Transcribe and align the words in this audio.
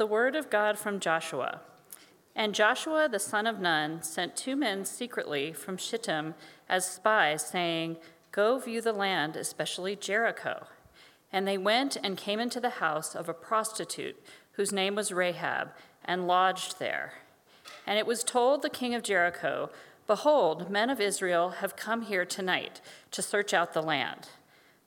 The 0.00 0.06
word 0.06 0.34
of 0.34 0.48
God 0.48 0.78
from 0.78 0.98
Joshua. 0.98 1.60
And 2.34 2.54
Joshua 2.54 3.06
the 3.06 3.18
son 3.18 3.46
of 3.46 3.60
Nun 3.60 4.02
sent 4.02 4.34
two 4.34 4.56
men 4.56 4.86
secretly 4.86 5.52
from 5.52 5.76
Shittim 5.76 6.36
as 6.70 6.90
spies, 6.90 7.44
saying, 7.44 7.98
Go 8.32 8.58
view 8.58 8.80
the 8.80 8.94
land, 8.94 9.36
especially 9.36 9.94
Jericho. 9.96 10.68
And 11.30 11.46
they 11.46 11.58
went 11.58 11.98
and 12.02 12.16
came 12.16 12.40
into 12.40 12.60
the 12.60 12.80
house 12.80 13.14
of 13.14 13.28
a 13.28 13.34
prostitute 13.34 14.16
whose 14.52 14.72
name 14.72 14.94
was 14.94 15.12
Rahab, 15.12 15.68
and 16.02 16.26
lodged 16.26 16.78
there. 16.78 17.12
And 17.86 17.98
it 17.98 18.06
was 18.06 18.24
told 18.24 18.62
the 18.62 18.70
king 18.70 18.94
of 18.94 19.02
Jericho, 19.02 19.68
Behold, 20.06 20.70
men 20.70 20.88
of 20.88 21.02
Israel 21.02 21.50
have 21.60 21.76
come 21.76 22.00
here 22.00 22.24
tonight 22.24 22.80
to 23.10 23.20
search 23.20 23.52
out 23.52 23.74
the 23.74 23.82
land. 23.82 24.30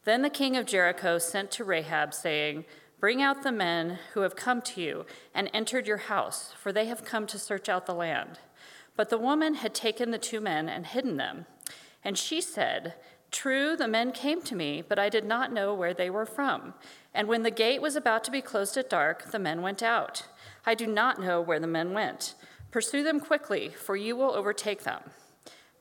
Then 0.06 0.24
the 0.24 0.32
king 0.32 0.58
of 0.58 0.66
Jericho 0.66 1.20
sent 1.20 1.52
to 1.52 1.64
Rahab, 1.64 2.16
saying, 2.16 2.66
Bring 3.04 3.22
out 3.22 3.44
the 3.44 3.52
men 3.52 4.00
who 4.14 4.22
have 4.22 4.38
come 4.38 4.62
to 4.62 4.82
you 4.82 5.06
and 5.36 5.50
entered 5.54 5.88
your 5.88 5.98
house, 5.98 6.54
for 6.58 6.72
they 6.72 6.86
have 6.86 7.04
come 7.04 7.28
to 7.28 7.38
search 7.38 7.68
out 7.68 7.86
the 7.86 7.94
land. 7.94 8.40
But 8.96 9.10
the 9.10 9.18
woman 9.18 9.56
had 9.56 9.76
taken 9.76 10.12
the 10.12 10.18
two 10.18 10.40
men 10.40 10.70
and 10.70 10.86
hidden 10.86 11.18
them. 11.18 11.46
And 12.02 12.18
she 12.18 12.40
said, 12.40 12.94
True, 13.30 13.76
the 13.76 13.90
men 13.90 14.14
came 14.14 14.42
to 14.44 14.56
me, 14.56 14.82
but 14.88 15.00
I 15.00 15.10
did 15.10 15.26
not 15.26 15.52
know 15.52 15.74
where 15.74 15.94
they 15.94 16.10
were 16.10 16.26
from. 16.26 16.76
And 17.14 17.28
when 17.28 17.44
the 17.44 17.52
gate 17.52 17.82
was 17.82 17.98
about 17.98 18.24
to 18.24 18.32
be 18.32 18.40
closed 18.40 18.78
at 18.78 18.90
dark, 18.90 19.32
the 19.32 19.38
men 19.38 19.62
went 19.62 19.84
out. 19.84 20.26
I 20.66 20.74
do 20.74 20.88
not 20.88 21.20
know 21.20 21.42
where 21.42 21.60
the 21.60 21.68
men 21.68 21.92
went. 21.92 22.36
Pursue 22.72 23.04
them 23.04 23.20
quickly, 23.20 23.68
for 23.68 23.98
you 23.98 24.16
will 24.16 24.34
overtake 24.34 24.84
them. 24.84 25.02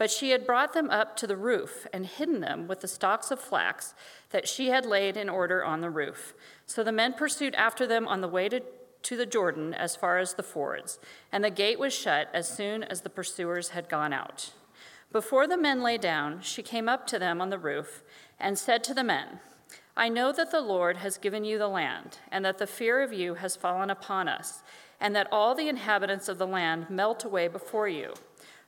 But 0.02 0.11
she 0.11 0.30
had 0.30 0.48
brought 0.48 0.73
them 0.73 0.91
up 0.91 1.15
to 1.19 1.29
the 1.29 1.37
roof 1.37 1.87
and 1.92 2.05
hidden 2.05 2.41
them 2.41 2.66
with 2.66 2.80
the 2.80 2.88
stalks 2.88 3.30
of 3.30 3.38
flax 3.38 3.95
that 4.30 4.48
she 4.48 4.66
had 4.66 4.84
laid 4.84 5.16
in 5.16 5.29
order 5.29 5.65
on 5.65 5.80
the 5.80 5.91
roof. 5.91 6.34
So 6.66 6.83
the 6.83 6.91
men 6.91 7.12
pursued 7.12 7.55
after 7.55 7.87
them 7.87 8.09
on 8.09 8.20
the 8.20 8.27
way 8.27 8.48
to, 8.48 8.62
to 9.05 9.16
the 9.16 9.27
Jordan 9.27 9.73
as 9.73 9.95
far 9.95 10.19
as 10.19 10.34
the 10.34 10.43
fords, 10.43 10.98
and 11.30 11.45
the 11.45 11.51
gate 11.51 11.79
was 11.79 11.95
shut 11.95 12.29
as 12.34 12.49
soon 12.49 12.82
as 12.82 13.02
the 13.02 13.10
pursuers 13.10 13.68
had 13.68 13.88
gone 13.88 14.13
out. 14.13 14.51
Before 15.13 15.46
the 15.46 15.57
men 15.57 15.85
lay 15.85 15.99
down, 15.99 16.41
she 16.41 16.65
came 16.65 16.88
up 16.88 17.07
to 17.07 17.21
them 17.21 17.41
on 17.41 17.51
the 17.51 17.57
roof 17.57 18.02
and 18.41 18.59
said 18.59 18.82
to 18.82 18.95
the 18.95 19.04
men, 19.04 19.38
I 19.96 20.09
know 20.09 20.32
that 20.32 20.51
the 20.51 20.63
Lord 20.63 20.96
has 20.96 21.16
given 21.16 21.45
you 21.45 21.59
the 21.59 21.69
land, 21.69 22.19
and 22.32 22.45
that 22.45 22.59
the 22.59 22.66
fear 22.66 23.02
of 23.02 23.13
you 23.13 23.35
has 23.35 23.54
fallen 23.54 23.88
upon 23.88 24.26
us, 24.26 24.65
and 24.98 25.15
that 25.15 25.29
all 25.30 25.54
the 25.54 25.69
inhabitants 25.69 26.29
of 26.29 26.38
the 26.38 26.46
land 26.48 26.91
melt 26.91 27.24
away 27.24 27.46
before 27.46 27.87
you. 27.87 28.15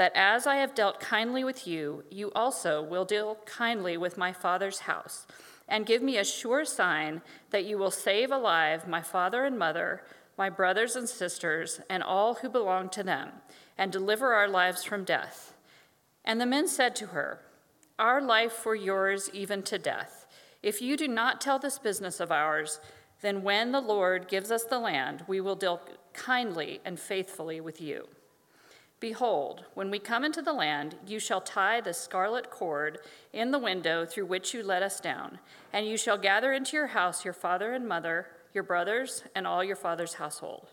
that 0.00 0.12
as 0.14 0.46
I 0.46 0.56
have 0.56 0.74
dealt 0.74 0.98
kindly 0.98 1.44
with 1.44 1.66
you, 1.66 2.04
you 2.08 2.32
also 2.34 2.82
will 2.82 3.04
deal 3.04 3.36
kindly 3.44 3.98
with 3.98 4.16
my 4.16 4.32
father's 4.32 4.78
house, 4.78 5.26
and 5.68 5.84
give 5.84 6.00
me 6.00 6.16
a 6.16 6.24
sure 6.24 6.64
sign 6.64 7.20
that 7.50 7.66
you 7.66 7.76
will 7.76 7.90
save 7.90 8.30
alive 8.30 8.88
my 8.88 9.02
father 9.02 9.44
and 9.44 9.58
mother, 9.58 10.02
my 10.38 10.48
brothers 10.48 10.96
and 10.96 11.06
sisters, 11.06 11.82
and 11.90 12.02
all 12.02 12.36
who 12.36 12.48
belong 12.48 12.88
to 12.88 13.02
them, 13.02 13.28
and 13.76 13.92
deliver 13.92 14.32
our 14.32 14.48
lives 14.48 14.84
from 14.84 15.04
death. 15.04 15.52
And 16.24 16.40
the 16.40 16.46
men 16.46 16.66
said 16.66 16.96
to 16.96 17.08
her, 17.08 17.40
Our 17.98 18.22
life 18.22 18.52
for 18.52 18.74
yours, 18.74 19.28
even 19.34 19.62
to 19.64 19.78
death. 19.78 20.26
If 20.62 20.80
you 20.80 20.96
do 20.96 21.08
not 21.08 21.42
tell 21.42 21.58
this 21.58 21.78
business 21.78 22.20
of 22.20 22.32
ours, 22.32 22.80
then 23.20 23.42
when 23.42 23.72
the 23.72 23.82
Lord 23.82 24.28
gives 24.28 24.50
us 24.50 24.64
the 24.64 24.78
land, 24.78 25.24
we 25.28 25.42
will 25.42 25.56
deal 25.56 25.82
kindly 26.14 26.80
and 26.86 26.98
faithfully 26.98 27.60
with 27.60 27.82
you. 27.82 28.08
Behold, 29.00 29.64
when 29.72 29.90
we 29.90 29.98
come 29.98 30.24
into 30.24 30.42
the 30.42 30.52
land, 30.52 30.94
you 31.06 31.18
shall 31.18 31.40
tie 31.40 31.80
the 31.80 31.94
scarlet 31.94 32.50
cord 32.50 32.98
in 33.32 33.50
the 33.50 33.58
window 33.58 34.04
through 34.04 34.26
which 34.26 34.52
you 34.52 34.62
let 34.62 34.82
us 34.82 35.00
down, 35.00 35.38
and 35.72 35.86
you 35.86 35.96
shall 35.96 36.18
gather 36.18 36.52
into 36.52 36.76
your 36.76 36.88
house 36.88 37.24
your 37.24 37.32
father 37.32 37.72
and 37.72 37.88
mother, 37.88 38.26
your 38.52 38.62
brothers, 38.62 39.24
and 39.34 39.46
all 39.46 39.64
your 39.64 39.76
father's 39.76 40.14
household. 40.14 40.68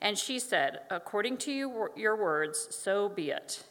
And 0.00 0.16
she 0.16 0.38
said, 0.38 0.80
According 0.90 1.36
to 1.38 1.52
you, 1.52 1.88
your 1.94 2.16
words, 2.16 2.68
so 2.70 3.10
be 3.10 3.30
it. 3.30 3.64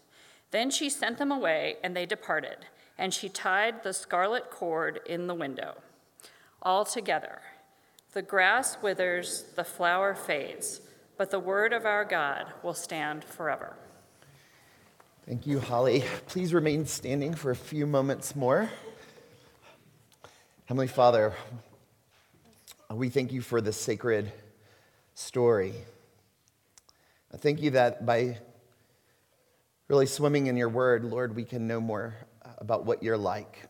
Then 0.51 0.69
she 0.69 0.91
sent 0.91 1.17
them 1.17 1.31
away, 1.31 1.77
and 1.83 1.95
they 1.95 2.05
departed, 2.05 2.67
and 2.99 3.11
she 3.11 3.29
tied 3.29 3.81
the 3.81 3.93
scarlet 3.93 4.51
cord 4.51 4.99
in 5.07 5.25
the 5.25 5.33
window. 5.33 5.73
All 6.61 6.85
together, 6.85 7.39
the 8.13 8.21
grass 8.21 8.77
withers, 8.79 9.45
the 9.55 9.63
flower 9.63 10.13
fades, 10.13 10.81
but 11.17 11.31
the 11.31 11.39
word 11.39 11.73
of 11.73 11.85
our 11.85 12.05
God 12.05 12.53
will 12.61 12.75
stand 12.75 13.23
forever. 13.23 13.75
Thank 15.27 15.45
you, 15.45 15.59
Holly. 15.59 16.05
Please 16.27 16.53
remain 16.53 16.85
standing 16.85 17.33
for 17.33 17.51
a 17.51 17.55
few 17.55 17.85
moments 17.85 18.33
more. 18.33 18.69
Heavenly 20.67 20.87
Father, 20.87 21.33
we 22.89 23.09
thank 23.09 23.33
you 23.33 23.41
for 23.41 23.59
this 23.59 23.75
sacred 23.75 24.31
story. 25.15 25.73
I 27.33 27.35
thank 27.35 27.61
you 27.61 27.71
that 27.71 28.05
by 28.05 28.37
really 29.89 30.05
swimming 30.05 30.47
in 30.47 30.55
your 30.55 30.69
word, 30.69 31.03
Lord, 31.03 31.35
we 31.35 31.43
can 31.43 31.67
know 31.67 31.81
more 31.81 32.15
about 32.59 32.85
what 32.85 33.03
you're 33.03 33.17
like. 33.17 33.67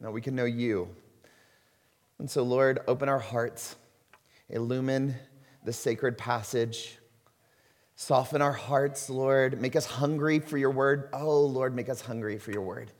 You 0.00 0.06
know, 0.06 0.10
we 0.10 0.20
can 0.20 0.34
know 0.34 0.46
you. 0.46 0.88
And 2.18 2.28
so, 2.28 2.42
Lord, 2.42 2.80
open 2.88 3.08
our 3.08 3.20
hearts, 3.20 3.76
illumine 4.48 5.14
the 5.64 5.72
sacred 5.72 6.18
passage. 6.18 6.98
Soften 7.94 8.42
our 8.42 8.52
hearts, 8.52 9.08
Lord. 9.10 9.60
Make 9.60 9.76
us 9.76 9.86
hungry 9.86 10.38
for 10.38 10.58
your 10.58 10.70
word. 10.70 11.08
Oh, 11.12 11.42
Lord, 11.42 11.74
make 11.74 11.88
us 11.88 12.00
hungry 12.00 12.38
for 12.38 12.50
your 12.50 12.62
word. 12.62 12.90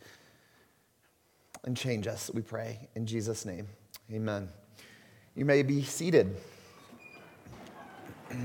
And 1.64 1.76
change 1.76 2.06
us, 2.06 2.30
we 2.32 2.42
pray. 2.42 2.88
In 2.94 3.06
Jesus' 3.06 3.44
name, 3.44 3.68
amen. 4.12 4.48
You 5.34 5.44
may 5.44 5.62
be 5.62 5.82
seated. 5.82 6.36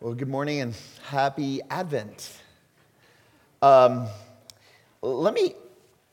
Well, 0.00 0.14
good 0.14 0.28
morning 0.28 0.60
and 0.60 0.76
happy 1.08 1.60
Advent. 1.70 2.32
Um, 3.60 4.06
let 5.02 5.34
me 5.34 5.54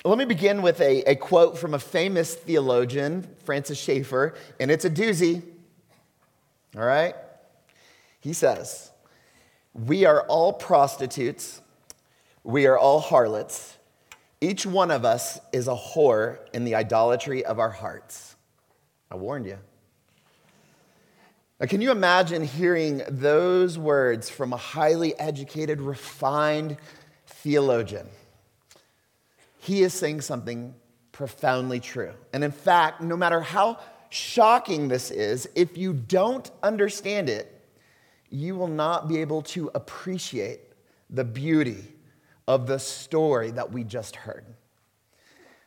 let 0.10 0.20
me 0.20 0.26
begin 0.26 0.62
with 0.62 0.82
a, 0.82 1.02
a 1.10 1.16
quote 1.16 1.58
from 1.58 1.74
a 1.74 1.80
famous 1.80 2.36
theologian, 2.36 3.28
Francis 3.44 3.80
Schaeffer, 3.80 4.36
and 4.60 4.70
it's 4.70 4.86
a 4.86 4.90
doozy. 4.90 5.42
All 6.78 6.86
right? 6.86 7.16
He 8.20 8.34
says, 8.34 8.92
We 9.74 10.06
are 10.06 10.22
all 10.28 10.54
prostitutes, 10.54 11.60
we 12.44 12.68
are 12.68 12.78
all 12.78 13.00
harlots. 13.00 13.78
Each 14.42 14.64
one 14.64 14.92
of 14.92 15.06
us 15.06 15.40
is 15.52 15.68
a 15.68 15.76
whore 15.76 16.38
in 16.54 16.66
the 16.66 16.76
idolatry 16.76 17.44
of 17.44 17.58
our 17.58 17.72
hearts. 17.72 18.36
I 19.10 19.16
warned 19.16 19.48
you. 19.48 19.58
Now, 21.60 21.66
can 21.66 21.82
you 21.82 21.90
imagine 21.90 22.44
hearing 22.44 23.02
those 23.08 23.78
words 23.80 24.30
from 24.30 24.54
a 24.54 24.58
highly 24.58 25.18
educated, 25.18 25.82
refined 25.82 26.78
theologian? 27.26 28.08
He 29.66 29.82
is 29.82 29.96
saying 29.96 30.22
something 30.22 30.76
profoundly 31.12 31.80
true. 31.80 32.14
And 32.34 32.44
in 32.44 32.52
fact, 32.52 33.02
no 33.02 33.18
matter 33.18 33.42
how 33.42 33.80
shocking 34.10 34.88
this 34.88 35.10
is, 35.10 35.50
if 35.56 35.76
you 35.76 35.92
don't 35.92 36.52
understand 36.62 37.30
it, 37.30 37.52
you 38.30 38.56
will 38.56 38.68
not 38.68 39.08
be 39.08 39.22
able 39.22 39.42
to 39.42 39.72
appreciate 39.74 40.60
the 41.10 41.24
beauty 41.24 41.84
of 42.48 42.68
the 42.68 42.78
story 42.78 43.50
that 43.52 43.72
we 43.72 43.84
just 43.84 44.16
heard. 44.16 44.46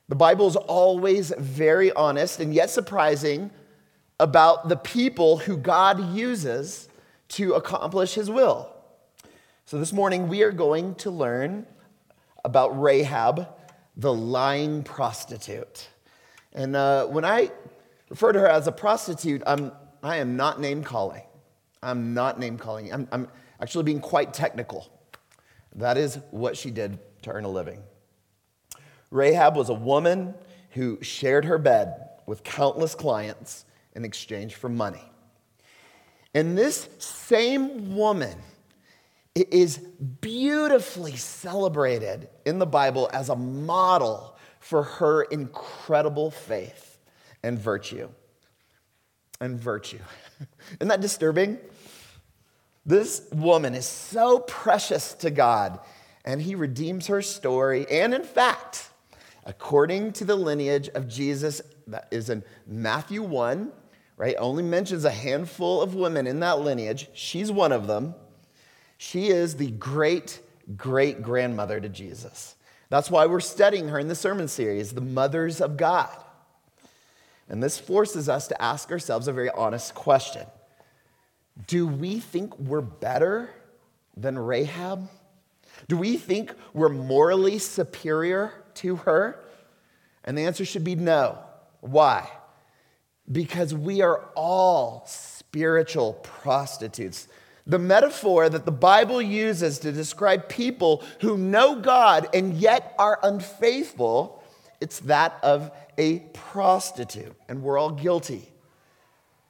The 0.09 0.15
Bible 0.15 0.47
is 0.47 0.55
always 0.55 1.33
very 1.37 1.91
honest 1.93 2.39
and 2.39 2.55
yet 2.55 2.71
surprising 2.71 3.51
about 4.21 4.69
the 4.69 4.77
people 4.77 5.39
who 5.39 5.57
God 5.57 6.15
uses 6.15 6.89
to 7.31 7.55
accomplish 7.55 8.15
his 8.15 8.31
will. 8.31 8.73
So 9.65 9.77
this 9.77 9.93
morning 9.93 10.29
we 10.29 10.45
are 10.45 10.53
going 10.53 10.95
to 10.97 11.11
learn 11.11 11.67
about 12.45 12.81
Rahab 12.81 13.49
the 13.99 14.15
lying 14.15 14.85
prostitute. 14.85 15.89
And 16.53 16.75
uh, 16.77 17.07
when 17.07 17.25
I 17.25 17.51
refer 18.09 18.33
to 18.33 18.39
her 18.39 18.47
as 18.49 18.67
a 18.67 18.73
prostitute, 18.73 19.43
I'm, 19.47 19.73
I 20.03 20.17
am 20.17 20.37
not 20.37 20.61
name 20.61 20.85
calling. 20.85 21.23
I'm 21.83 22.15
not 22.15 22.39
name 22.39 22.57
calling. 22.57 22.93
I'm, 22.93 23.09
I'm 23.13 23.29
actually 23.61 23.85
being 23.85 24.01
quite 24.01 24.33
technical. 24.33 24.89
That 25.75 25.99
is 25.99 26.19
what 26.31 26.57
she 26.57 26.71
did 26.71 26.99
to 27.23 27.31
earn 27.31 27.45
a 27.45 27.49
living. 27.49 27.83
Rahab 29.11 29.57
was 29.57 29.69
a 29.69 29.75
woman 29.75 30.35
who 30.71 30.99
shared 31.03 31.45
her 31.45 31.59
bed 31.59 32.09
with 32.27 32.45
countless 32.45 32.95
clients 32.95 33.65
in 33.95 34.05
exchange 34.05 34.55
for 34.55 34.69
money. 34.69 35.03
And 36.35 36.57
this 36.57 36.89
same 36.99 37.97
woman 37.97 38.39
is 39.51 39.79
beautifully 39.79 41.17
celebrated 41.17 42.29
in 42.45 42.59
the 42.59 42.67
Bible 42.67 43.11
as 43.13 43.29
a 43.29 43.37
model 43.37 44.37
for 44.61 44.83
her 44.83 45.23
incredible 45.23 46.31
faith 46.31 46.99
and 47.43 47.59
virtue. 47.59 48.09
And 49.41 49.59
virtue. 49.59 50.01
Isn't 50.81 50.89
that 50.89 51.01
disturbing? 51.01 51.59
This 52.85 53.23
woman 53.33 53.75
is 53.75 53.87
so 53.87 54.41
precious 54.41 55.15
to 55.15 55.31
God, 55.31 55.79
and 56.25 56.41
He 56.41 56.55
redeems 56.55 57.07
her 57.09 57.23
story. 57.23 57.87
And 57.91 58.15
in 58.15 58.25
fact, 58.25 58.91
according 59.45 60.13
to 60.15 60.25
the 60.25 60.37
lineage 60.37 60.89
of 60.89 61.07
Jesus, 61.07 61.61
that 61.87 62.09
is 62.11 62.31
in 62.31 62.43
Matthew 62.67 63.23
1, 63.23 63.73
right? 64.17 64.35
Only 64.39 64.63
mentions 64.63 65.05
a 65.05 65.11
handful 65.11 65.81
of 65.81 65.95
women 65.95 66.27
in 66.27 66.41
that 66.41 66.61
lineage. 66.61 67.09
She's 67.15 67.53
one 67.53 67.73
of 67.73 67.87
them. 67.87 68.15
She 68.99 69.29
is 69.29 69.57
the 69.57 69.71
great 69.71 70.41
great 70.77 71.23
grandmother 71.23 71.81
to 71.81 71.89
Jesus. 71.89 72.55
That's 72.91 73.11
why 73.11 73.27
we're 73.27 73.41
studying 73.41 73.89
her 73.89 73.99
in 73.99 74.09
the 74.09 74.15
sermon 74.15 74.49
series, 74.49 74.93
The 74.93 75.01
Mothers 75.01 75.61
of 75.61 75.77
God. 75.77 76.25
And 77.49 77.63
this 77.63 77.79
forces 77.79 78.29
us 78.29 78.49
to 78.49 78.63
ask 78.63 78.91
ourselves 78.91 79.29
a 79.29 79.33
very 79.33 79.51
honest 79.51 79.95
question 79.95 80.47
Do 81.67 81.87
we 81.87 82.21
think 82.21 82.59
we're 82.59 82.81
better 82.81 83.51
than 84.17 84.39
Rahab? 84.39 85.09
Do 85.87 85.97
we 85.97 86.17
think 86.17 86.53
we're 86.73 86.89
morally 86.89 87.59
superior 87.59 88.53
to 88.75 88.97
her? 88.97 89.45
And 90.25 90.37
the 90.37 90.43
answer 90.43 90.65
should 90.65 90.85
be 90.85 90.97
no. 90.97 91.39
Why? 91.81 92.29
Because 93.31 93.73
we 93.73 94.03
are 94.03 94.25
all 94.35 95.05
spiritual 95.07 96.15
prostitutes. 96.15 97.29
The 97.69 97.79
metaphor 97.79 98.49
that 98.49 98.65
the 98.65 98.73
Bible 98.73 99.21
uses 99.21 99.79
to 99.81 99.93
describe 99.93 100.49
people 100.49 101.05
who 101.21 101.37
know 101.37 101.77
God 101.77 102.29
and 102.35 102.55
yet 102.55 102.95
are 102.99 103.19
unfaithful, 103.23 104.43
it's 104.81 105.01
that 105.01 105.39
of 105.43 105.71
a 105.99 106.21
prostitute, 106.33 107.37
and 107.47 107.63
we're 107.63 107.79
all 107.79 107.91
guilty. 107.91 108.49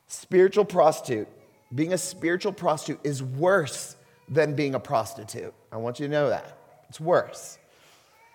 Spiritual 0.09 0.65
prostitute, 0.65 1.29
being 1.73 1.93
a 1.93 1.99
spiritual 1.99 2.53
prostitute 2.53 2.99
is 3.05 3.23
worse 3.23 3.95
than 4.29 4.55
being 4.55 4.75
a 4.75 4.81
prostitute. 4.81 5.55
I 5.71 5.77
want 5.77 6.01
you 6.01 6.07
to 6.07 6.13
know 6.13 6.29
that. 6.31 6.59
It's 6.89 7.01
worse. 7.01 7.59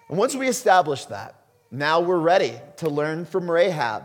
And 0.08 0.18
once 0.18 0.36
we 0.36 0.48
establish 0.48 1.06
that, 1.06 1.36
now 1.72 2.00
we're 2.00 2.20
ready 2.20 2.54
to 2.78 2.90
learn 2.90 3.26
from 3.26 3.50
Rahab. 3.50 4.04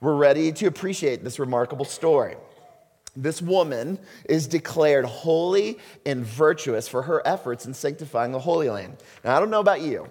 We're 0.00 0.14
ready 0.14 0.52
to 0.52 0.66
appreciate 0.66 1.22
this 1.22 1.38
remarkable 1.38 1.84
story. 1.84 2.36
This 3.14 3.42
woman 3.42 3.98
is 4.24 4.46
declared 4.46 5.04
holy 5.04 5.78
and 6.06 6.24
virtuous 6.24 6.88
for 6.88 7.02
her 7.02 7.22
efforts 7.26 7.66
in 7.66 7.74
sanctifying 7.74 8.32
the 8.32 8.38
Holy 8.38 8.70
Land. 8.70 8.96
Now, 9.22 9.36
I 9.36 9.40
don't 9.40 9.50
know 9.50 9.60
about 9.60 9.82
you. 9.82 10.06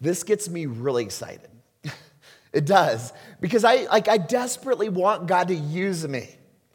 This 0.00 0.22
gets 0.22 0.48
me 0.48 0.66
really 0.66 1.02
excited. 1.02 1.48
it 2.52 2.64
does. 2.64 3.12
Because 3.40 3.64
I, 3.64 3.84
like, 3.84 4.08
I 4.08 4.18
desperately 4.18 4.88
want 4.88 5.26
God 5.26 5.48
to 5.48 5.54
use 5.54 6.06
me. 6.06 6.28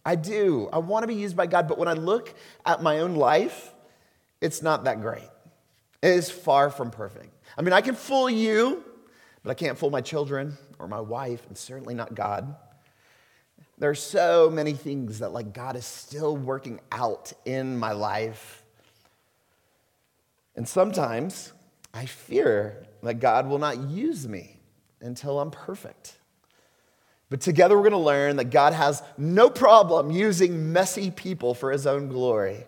I 0.06 0.16
do. 0.16 0.70
I 0.74 0.80
want 0.80 1.04
to 1.04 1.08
be 1.08 1.16
used 1.16 1.38
by 1.38 1.48
God. 1.48 1.70
But 1.70 1.78
when 1.78 1.88
I 1.88 1.94
look 1.94 2.34
at 2.66 2.84
my 2.84 3.00
own 3.00 3.16
life, 3.16 3.72
it's 4.42 4.62
not 4.62 4.84
that 4.84 5.00
great. 5.00 5.30
It 6.02 6.10
is 6.10 6.30
far 6.30 6.70
from 6.70 6.92
perfect. 6.92 7.34
I 7.58 7.62
mean, 7.62 7.72
I 7.72 7.80
can 7.80 7.96
fool 7.96 8.30
you, 8.30 8.84
but 9.44 9.52
I 9.52 9.54
can't 9.54 9.78
fool 9.78 9.90
my 9.90 10.02
children 10.02 10.58
or 10.78 10.90
my 10.90 11.00
wife, 11.00 11.46
and 11.48 11.58
certainly 11.58 11.94
not 11.94 12.14
God. 12.14 12.54
There 13.84 13.90
are 13.90 13.96
so 13.96 14.50
many 14.50 14.72
things 14.72 15.20
that, 15.20 15.34
like, 15.34 15.54
God 15.54 15.76
is 15.76 15.86
still 15.86 16.38
working 16.38 16.80
out 16.90 17.34
in 17.44 17.78
my 17.78 17.92
life. 17.92 18.64
And 20.56 20.66
sometimes 20.66 21.52
I 21.94 22.06
fear 22.06 22.86
that 23.02 23.16
God 23.16 23.46
will 23.46 23.58
not 23.58 23.78
use 23.90 24.26
me 24.26 24.62
until 25.02 25.38
I'm 25.38 25.52
perfect. 25.52 26.16
But 27.30 27.42
together 27.42 27.76
we're 27.76 27.90
going 27.90 27.92
to 27.92 27.98
learn 27.98 28.38
that 28.38 28.52
God 28.52 28.72
has 28.72 29.04
no 29.18 29.50
problem 29.50 30.12
using 30.12 30.72
messy 30.72 31.12
people 31.12 31.54
for 31.54 31.70
his 31.70 31.86
own 31.86 32.08
glory. 32.08 32.64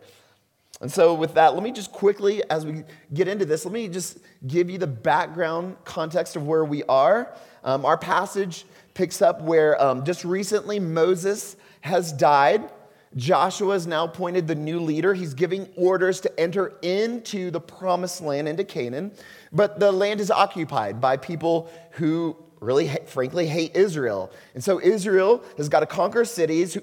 And 0.81 0.91
so, 0.91 1.13
with 1.13 1.35
that, 1.35 1.53
let 1.53 1.63
me 1.63 1.71
just 1.71 1.93
quickly, 1.93 2.43
as 2.49 2.65
we 2.65 2.83
get 3.13 3.29
into 3.29 3.45
this, 3.45 3.63
let 3.63 3.73
me 3.73 3.87
just 3.87 4.17
give 4.45 4.69
you 4.69 4.77
the 4.77 4.85
background 4.85 5.77
context 5.85 6.35
of 6.35 6.45
where 6.45 6.65
we 6.65 6.83
are. 6.83 7.33
Um, 7.63 7.85
our 7.85 7.97
passage 7.97 8.65
picks 8.95 9.21
up 9.21 9.41
where 9.41 9.79
um, 9.79 10.03
just 10.03 10.25
recently 10.25 10.79
Moses 10.79 11.55
has 11.81 12.11
died. 12.11 12.67
Joshua 13.15 13.75
is 13.75 13.85
now 13.85 14.05
appointed 14.05 14.47
the 14.47 14.55
new 14.55 14.79
leader. 14.79 15.13
He's 15.13 15.35
giving 15.35 15.69
orders 15.77 16.19
to 16.21 16.39
enter 16.39 16.73
into 16.81 17.51
the 17.51 17.61
promised 17.61 18.21
land, 18.21 18.47
into 18.47 18.63
Canaan. 18.63 19.11
But 19.53 19.79
the 19.79 19.91
land 19.91 20.19
is 20.19 20.31
occupied 20.31 20.99
by 20.99 21.17
people 21.17 21.69
who 21.91 22.35
really, 22.59 22.89
frankly, 23.05 23.47
hate 23.47 23.75
Israel. 23.75 24.31
And 24.53 24.63
so 24.63 24.81
Israel 24.81 25.43
has 25.57 25.69
got 25.69 25.81
to 25.81 25.85
conquer 25.85 26.25
cities 26.25 26.77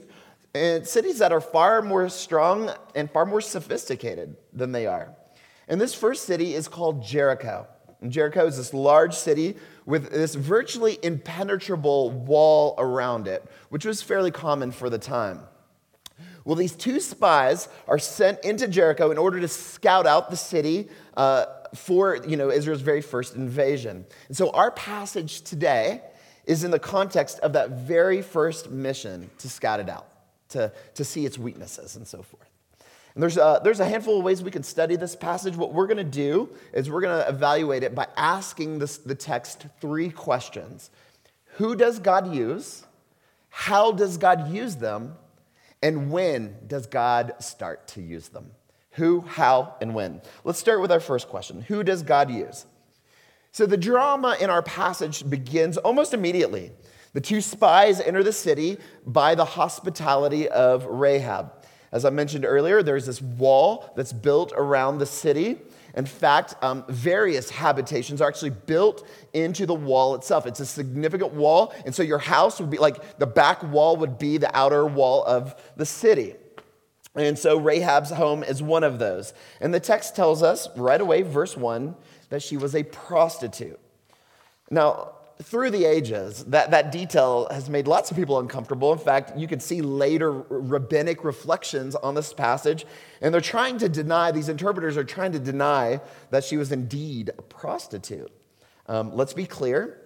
and 0.55 0.87
cities 0.87 1.19
that 1.19 1.33
are 1.33 1.41
far 1.41 1.83
more 1.83 2.09
strong 2.09 2.71
and 2.95 3.11
far 3.11 3.25
more 3.25 3.41
sophisticated 3.41 4.37
than 4.53 4.73
they 4.73 4.87
are. 4.87 5.15
And 5.67 5.81
this 5.81 5.95
first 5.95 6.25
city 6.25 6.55
is 6.55 6.69
called 6.69 7.03
Jericho. 7.03 7.67
And 8.01 8.13
Jericho 8.13 8.47
is 8.47 8.59
this 8.59 8.75
large 8.75 9.15
city 9.15 9.57
with 9.87 10.11
this 10.11 10.35
virtually 10.35 10.99
impenetrable 11.03 12.11
wall 12.11 12.75
around 12.79 13.27
it, 13.27 13.45
which 13.69 13.85
was 13.85 14.03
fairly 14.03 14.31
common 14.31 14.71
for 14.71 14.89
the 14.89 14.99
time. 14.99 15.41
Well, 16.45 16.57
these 16.57 16.75
two 16.75 17.01
spies 17.01 17.69
are 17.87 17.99
sent 17.99 18.45
into 18.45 18.67
Jericho 18.67 19.11
in 19.11 19.19
order 19.19 19.41
to 19.41 19.49
scout 19.49 20.07
out 20.07 20.31
the 20.31 20.37
city 20.37 20.89
uh, 21.17 21.47
for 21.75 22.17
you 22.17 22.37
know, 22.37 22.51
Israel's 22.51 22.81
very 22.81 23.01
first 23.01 23.37
invasion. 23.37 24.05
And 24.29 24.37
so 24.37 24.51
our 24.51 24.71
passage 24.71 25.43
today 25.43 26.03
is 26.45 26.65
in 26.65 26.71
the 26.71 26.79
context 26.79 27.39
of 27.41 27.53
that 27.53 27.71
very 27.71 28.23
first 28.23 28.71
mission 28.71 29.31
to 29.39 29.49
scout 29.49 29.81
it 29.81 29.89
out 29.89 30.09
to, 30.51 30.73
to 30.95 31.05
see 31.05 31.25
its 31.25 31.39
weaknesses 31.39 31.97
and 31.97 32.07
so 32.07 32.23
forth. 32.23 32.52
And 33.15 33.23
there's 33.23 33.37
a, 33.37 33.61
there's 33.63 33.81
a 33.81 33.85
handful 33.85 34.19
of 34.19 34.25
ways 34.25 34.43
we 34.43 34.51
can 34.51 34.63
study 34.63 34.97
this 34.97 35.15
passage. 35.15 35.57
What 35.57 35.75
we're 35.75 35.87
going 35.87 35.99
to 35.99 36.05
do 36.05 36.49
is 36.73 36.91
we're 36.91 37.03
going 37.03 37.23
to 37.23 37.29
evaluate 37.29 37.83
it 37.83 37.95
by 37.95 38.07
asking 38.17 38.79
this, 38.79 38.99
the 38.99 39.15
text 39.15 39.67
three 39.81 40.11
questions 40.11 40.91
Who 41.57 41.77
does 41.77 41.99
God 41.99 42.35
use? 42.35 42.85
How 43.51 43.93
does 43.93 44.17
God 44.17 44.53
use 44.53 44.77
them? 44.77 45.17
And 45.83 46.11
when 46.11 46.57
does 46.67 46.87
God 46.87 47.35
start 47.41 47.87
to 47.89 48.01
use 48.01 48.29
them? 48.29 48.53
Who, 48.93 49.23
how, 49.23 49.75
and 49.81 49.95
when? 49.95 50.23
Let's 50.45 50.59
start 50.59 50.81
with 50.81 50.93
our 50.93 51.01
first 51.01 51.29
question 51.29 51.63
Who 51.63 51.83
does 51.83 52.03
God 52.03 52.31
use? 52.31 52.67
So 53.51 53.67
the 53.67 53.77
drama 53.77 54.37
in 54.41 54.49
our 54.49 54.63
passage 54.63 55.29
begins 55.29 55.77
almost 55.77 56.15
immediately. 56.15 56.73
The 57.13 57.21
two 57.21 57.43
spies 57.43 58.01
enter 58.01 58.23
the 58.23 58.33
city 58.33 58.79
by 59.07 59.35
the 59.35 59.45
hospitality 59.45 60.49
of 60.49 60.87
Rahab. 60.87 61.53
As 61.93 62.07
I 62.07 62.11
mentioned 62.11 62.47
earlier, 62.47 62.83
there's 62.83 63.07
this 63.07 63.21
wall 63.21 63.93
that's 63.97 64.13
built 64.13 64.53
around 64.57 64.99
the 64.99 65.07
city. 65.07 65.59
In 65.95 66.07
fact, 66.07 66.55
um, 66.63 66.85
various 66.89 67.51
habitations 67.51 68.23
are 68.23 68.29
actually 68.29 68.51
built 68.51 69.07
into 69.35 69.67
the 69.67 69.75
wall 69.75 70.15
itself. 70.15 70.47
It's 70.47 70.61
a 70.61 70.67
significant 70.67 71.35
wall, 71.35 71.75
and 71.85 71.95
so 71.95 72.03
your 72.03 72.19
house 72.19 72.59
would 72.61 72.71
be 72.71 72.79
like 72.79 73.19
the 73.19 73.27
back 73.27 73.63
wall 73.63 73.97
would 73.99 74.19
be 74.19 74.39
the 74.39 74.55
outer 74.57 74.87
wall 74.87 75.23
of 75.25 75.55
the 75.77 75.85
city. 75.85 76.35
And 77.15 77.39
so 77.39 77.59
Rahab's 77.59 78.11
home 78.11 78.43
is 78.43 78.63
one 78.63 78.85
of 78.85 78.99
those. 78.99 79.35
And 79.61 79.75
the 79.75 79.81
text 79.81 80.17
tells 80.17 80.43
us 80.43 80.69
right 80.77 81.01
away, 81.01 81.21
verse 81.21 81.59
1, 81.59 81.95
that 82.31 82.43
she 82.43 82.57
was 82.57 82.75
a 82.75 82.85
prostitute. 82.85 83.79
Now, 84.71 85.13
through 85.43 85.71
the 85.71 85.85
ages, 85.85 86.45
that, 86.45 86.71
that 86.71 86.93
detail 86.93 87.49
has 87.51 87.69
made 87.69 87.87
lots 87.87 88.11
of 88.11 88.17
people 88.17 88.39
uncomfortable. 88.39 88.93
In 88.93 88.99
fact, 88.99 89.37
you 89.37 89.49
can 89.49 89.61
see 89.61 89.83
later 89.83 90.33
rabbinic 90.33 91.25
reflections 91.25 91.95
on 91.95 92.15
this 92.15 92.33
passage, 92.33 92.87
and 93.21 93.33
they're 93.33 93.41
trying 93.41 93.79
to 93.79 93.89
deny, 93.89 94.31
these 94.31 94.49
interpreters 94.49 94.97
are 94.97 95.05
trying 95.05 95.33
to 95.33 95.39
deny 95.39 96.01
that 96.31 96.45
she 96.45 96.57
was 96.57 96.73
indeed 96.73 97.31
a 97.37 97.43
prostitute. 97.43 98.31
Um, 98.87 99.15
let's 99.15 99.33
be 99.33 99.47
clear. 99.47 99.99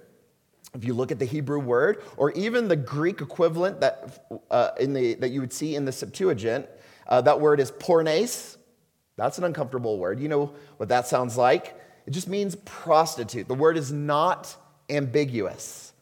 If 0.74 0.84
you 0.84 0.94
look 0.94 1.10
at 1.10 1.18
the 1.18 1.24
Hebrew 1.24 1.58
word, 1.58 2.02
or 2.16 2.32
even 2.32 2.68
the 2.68 2.76
Greek 2.76 3.20
equivalent 3.20 3.80
that, 3.80 4.26
uh, 4.50 4.70
in 4.78 4.92
the, 4.92 5.14
that 5.14 5.30
you 5.30 5.40
would 5.40 5.52
see 5.52 5.74
in 5.74 5.84
the 5.84 5.92
Septuagint, 5.92 6.66
uh, 7.08 7.20
that 7.22 7.40
word 7.40 7.60
is 7.60 7.70
pornes. 7.70 8.56
That's 9.16 9.38
an 9.38 9.44
uncomfortable 9.44 9.98
word. 9.98 10.20
You 10.20 10.28
know 10.28 10.54
what 10.76 10.90
that 10.90 11.06
sounds 11.06 11.36
like? 11.36 11.80
It 12.06 12.10
just 12.10 12.28
means 12.28 12.56
prostitute. 12.64 13.48
The 13.48 13.54
word 13.54 13.76
is 13.76 13.90
not 13.90 14.56
ambiguous. 14.88 15.92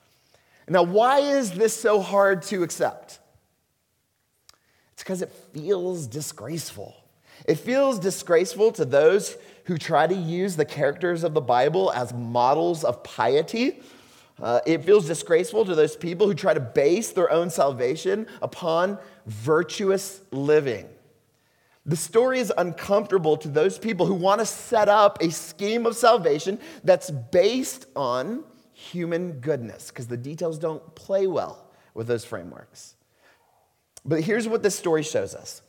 Now, 0.68 0.82
why 0.82 1.20
is 1.20 1.52
this 1.52 1.74
so 1.78 2.00
hard 2.00 2.42
to 2.44 2.62
accept? 2.62 3.18
It's 4.94 5.02
because 5.02 5.22
it 5.22 5.30
feels 5.52 6.06
disgraceful. 6.06 6.94
It 7.46 7.56
feels 7.56 7.98
disgraceful 7.98 8.72
to 8.72 8.84
those 8.84 9.36
who 9.64 9.76
try 9.76 10.06
to 10.06 10.14
use 10.14 10.56
the 10.56 10.64
characters 10.64 11.24
of 11.24 11.34
the 11.34 11.40
Bible 11.40 11.92
as 11.92 12.12
models 12.14 12.84
of 12.84 13.02
piety. 13.02 13.82
Uh, 14.40 14.60
it 14.66 14.84
feels 14.84 15.06
disgraceful 15.06 15.64
to 15.64 15.74
those 15.74 15.96
people 15.96 16.26
who 16.26 16.34
try 16.34 16.54
to 16.54 16.60
base 16.60 17.12
their 17.12 17.30
own 17.30 17.50
salvation 17.50 18.26
upon 18.40 18.98
virtuous 19.26 20.20
living. 20.30 20.88
The 21.86 21.96
story 21.96 22.38
is 22.38 22.52
uncomfortable 22.56 23.36
to 23.38 23.48
those 23.48 23.78
people 23.78 24.06
who 24.06 24.14
want 24.14 24.40
to 24.40 24.46
set 24.46 24.88
up 24.88 25.20
a 25.20 25.30
scheme 25.30 25.84
of 25.84 25.94
salvation 25.96 26.58
that's 26.82 27.10
based 27.10 27.86
on 27.94 28.42
human 28.92 29.40
goodness, 29.40 29.88
because 29.88 30.06
the 30.06 30.16
details 30.16 30.58
don't 30.58 30.94
play 30.94 31.26
well 31.26 31.70
with 31.94 32.06
those 32.06 32.24
frameworks. 32.24 32.94
But 34.04 34.20
here's 34.20 34.46
what 34.46 34.62
this 34.62 34.78
story 34.78 35.02
shows 35.02 35.34
us 35.34 35.62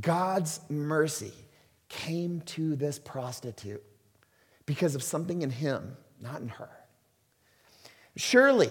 God's 0.00 0.60
mercy 0.68 1.32
came 1.88 2.40
to 2.42 2.76
this 2.76 2.98
prostitute 2.98 3.82
because 4.64 4.94
of 4.94 5.02
something 5.02 5.42
in 5.42 5.50
him, 5.50 5.96
not 6.20 6.40
in 6.40 6.48
her. 6.48 6.70
Surely, 8.16 8.70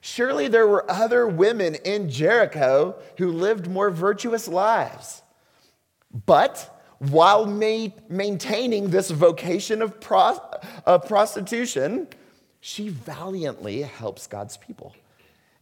surely 0.00 0.48
there 0.48 0.66
were 0.66 0.90
other 0.90 1.26
women 1.26 1.74
in 1.74 2.08
Jericho 2.08 2.96
who 3.18 3.30
lived 3.32 3.68
more 3.68 3.90
virtuous 3.90 4.48
lives. 4.48 5.22
But 6.24 6.72
while 6.98 7.44
ma- 7.44 7.88
maintaining 8.08 8.88
this 8.88 9.10
vocation 9.10 9.82
of, 9.82 10.00
pro- 10.00 10.40
of 10.86 11.06
prostitution, 11.06 12.08
she 12.66 12.88
valiantly 12.88 13.82
helps 13.82 14.26
God's 14.26 14.56
people. 14.56 14.92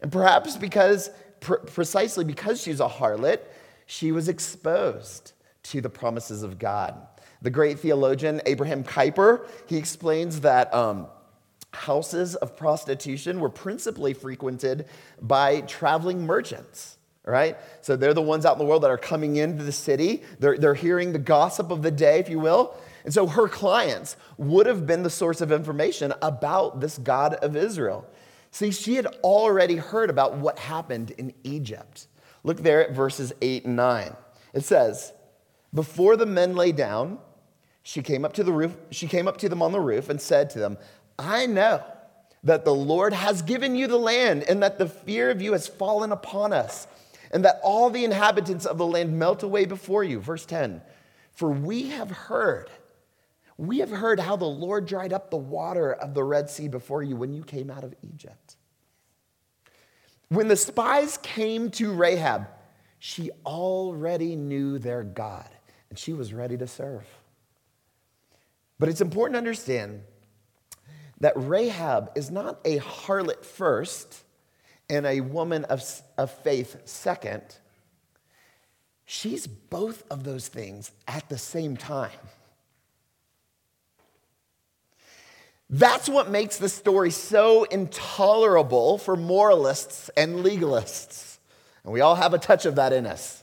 And 0.01 0.11
perhaps 0.11 0.57
because, 0.57 1.11
pr- 1.41 1.57
precisely 1.57 2.25
because 2.25 2.63
she's 2.63 2.81
a 2.81 2.89
harlot, 2.89 3.41
she 3.85 4.11
was 4.11 4.31
exposed 4.31 5.33
to 5.65 5.83
the 5.83 5.91
promises 5.91 6.43
of 6.43 6.59
God. 6.59 6.97
The 7.43 7.51
great 7.51 7.79
theologian 7.79 8.41
Abraham 8.47 8.85
Kuyper, 8.85 9.47
he 9.67 9.77
explains 9.77 10.41
that 10.41 10.73
um, 10.73 11.07
houses 11.75 12.37
of 12.37 12.57
prostitution 12.57 13.39
were 13.39 13.51
principally 13.51 14.15
frequented 14.15 14.87
by 15.21 15.61
traveling 15.61 16.25
merchants 16.25 16.97
right? 17.27 17.57
So 17.81 17.97
they're 17.97 18.13
the 18.13 18.21
ones 18.21 18.45
out 18.45 18.53
in 18.53 18.59
the 18.59 18.67
world 18.67 18.83
that 18.83 18.91
are 18.91 18.99
coming 18.99 19.37
into 19.37 19.65
the 19.65 19.73
city. 19.73 20.23
They're, 20.41 20.59
they're 20.59 20.75
hearing 20.75 21.15
the 21.15 21.19
gossip 21.19 21.71
of 21.71 21.81
the 21.81 21.91
day, 21.91 22.19
if 22.19 22.29
you 22.29 22.39
will. 22.39 22.77
And 23.05 23.13
so 23.13 23.27
her 23.27 23.49
clients 23.49 24.17
would 24.39 24.67
have 24.67 24.87
been 24.87 25.03
the 25.03 25.11
source 25.11 25.41
of 25.41 25.53
information 25.53 26.13
about 26.23 26.81
this 26.81 26.99
God 26.99 27.35
of 27.35 27.55
Israel. 27.55 28.07
See, 28.51 28.71
she 28.71 28.95
had 28.95 29.07
already 29.23 29.77
heard 29.77 30.11
about 30.11 30.37
what 30.39 30.59
happened 30.59 31.11
in 31.13 31.35
Egypt. 31.45 32.07
Look 32.45 32.59
there 32.59 32.87
at 32.87 32.95
verses 32.95 33.33
8 33.43 33.67
and 33.67 33.77
9. 33.77 34.17
It 34.55 34.65
says, 34.65 35.13
Before 35.73 36.17
the 36.17 36.27
men 36.27 36.55
lay 36.55 36.73
down, 36.73 37.19
she 37.83 38.03
came 38.03 38.25
up 38.25 38.33
to 38.35 38.45
the 38.45 38.53
roof, 38.53 38.77
she 38.91 39.07
came 39.07 39.29
up 39.29 39.37
to 39.39 39.49
them 39.49 39.61
on 39.61 39.73
the 39.73 39.81
roof 39.81 40.09
and 40.09 40.21
said 40.21 40.51
to 40.51 40.59
them, 40.59 40.79
I 41.19 41.47
know 41.47 41.85
that 42.45 42.65
the 42.65 42.75
Lord 42.75 43.13
has 43.13 43.43
given 43.43 43.75
you 43.75 43.87
the 43.87 43.99
land 43.99 44.45
and 44.45 44.63
that 44.63 44.79
the 44.79 44.89
fear 44.89 45.31
of 45.31 45.43
you 45.43 45.53
has 45.53 45.67
fallen 45.67 46.13
upon 46.13 46.53
us 46.53 46.87
and 47.31 47.45
that 47.45 47.61
all 47.63 47.91
the 47.91 48.05
inhabitants 48.05 48.65
of 48.65 48.79
the 48.79 48.87
land 48.87 49.19
melt 49.19 49.43
away 49.43 49.65
before 49.65 50.05
you. 50.05 50.21
Verse 50.21 50.47
10 50.47 50.81
For 51.33 51.51
we 51.51 51.89
have 51.91 52.11
heard, 52.11 52.71
we 53.57 53.79
have 53.79 53.91
heard 53.91 54.19
how 54.19 54.37
the 54.37 54.45
Lord 54.45 54.87
dried 54.87 55.13
up 55.13 55.31
the 55.31 55.37
water 55.37 55.93
of 55.93 56.15
the 56.15 56.25
Red 56.25 56.51
Sea 56.51 56.69
before 56.69 57.03
you 57.03 57.17
when 57.17 57.33
you 57.33 57.45
came 57.45 57.71
out 57.71 57.85
of 57.85 57.95
Egypt. 58.03 58.57
When 60.29 60.49
the 60.49 60.57
spies 60.57 61.19
came 61.19 61.71
to 61.73 61.93
Rahab, 61.93 62.49
she 62.99 63.31
already 63.47 64.35
knew 64.35 64.79
their 64.79 65.05
God 65.05 65.49
and 65.91 65.99
she 65.99 66.13
was 66.13 66.33
ready 66.33 66.57
to 66.57 66.67
serve. 66.67 67.07
But 68.79 68.89
it's 68.89 69.01
important 69.01 69.35
to 69.35 69.39
understand 69.39 70.03
that 71.21 71.35
Rahab 71.37 72.11
is 72.17 72.31
not 72.31 72.61
a 72.65 72.79
harlot 72.81 73.45
first 73.45 74.25
and 74.91 75.07
a 75.07 75.21
woman 75.21 75.65
of, 75.65 75.83
of 76.19 76.31
faith 76.31 76.83
second. 76.85 77.43
She's 79.07 79.47
both 79.47 80.03
of 80.11 80.25
those 80.25 80.49
things 80.49 80.91
at 81.07 81.29
the 81.29 81.39
same 81.39 81.77
time. 81.77 82.11
That's 85.71 86.09
what 86.09 86.31
makes 86.31 86.59
the 86.59 86.69
story 86.69 87.11
so 87.11 87.65
intolerable 87.65 88.99
for 88.99 89.17
moralists 89.17 90.11
and 90.17 90.45
legalists. 90.45 91.39
And 91.85 91.93
we 91.93 92.01
all 92.01 92.15
have 92.15 92.35
a 92.35 92.39
touch 92.39 92.67
of 92.67 92.77
that 92.77 92.93
in 92.93 93.07
us. 93.07 93.43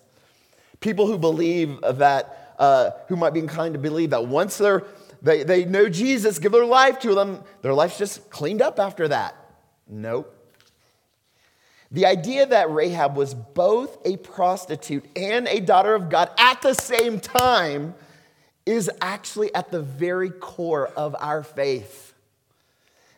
People 0.80 1.08
who 1.08 1.18
believe 1.18 1.80
that, 1.82 2.56
uh, 2.58 2.92
who 3.08 3.16
might 3.16 3.34
be 3.34 3.40
inclined 3.40 3.74
to 3.74 3.80
believe 3.80 4.12
that 4.12 4.28
once 4.28 4.58
they're 4.58 4.84
they, 5.22 5.44
they 5.44 5.66
know 5.66 5.88
Jesus, 5.88 6.40
give 6.40 6.51
their 6.51 6.66
life 6.66 7.00
to 7.00 7.13
them, 7.13 7.44
their 7.62 7.74
life's 7.74 7.98
just 7.98 8.30
cleaned 8.30 8.62
up 8.62 8.80
after 8.80 9.08
that. 9.08 9.36
Nope. 9.88 10.36
The 11.92 12.06
idea 12.06 12.46
that 12.46 12.72
Rahab 12.72 13.16
was 13.16 13.34
both 13.34 13.98
a 14.06 14.18
prostitute 14.18 15.06
and 15.16 15.48
a 15.48 15.60
daughter 15.60 15.94
of 15.94 16.10
God 16.10 16.32
at 16.38 16.62
the 16.62 16.74
same 16.74 17.20
time 17.20 17.94
is 18.66 18.90
actually 19.01 19.54
at 19.54 19.72
the 19.72 19.82
very 19.82 20.30
core 20.30 20.88
of 20.88 21.16
our 21.20 21.44
faith. 21.44 22.11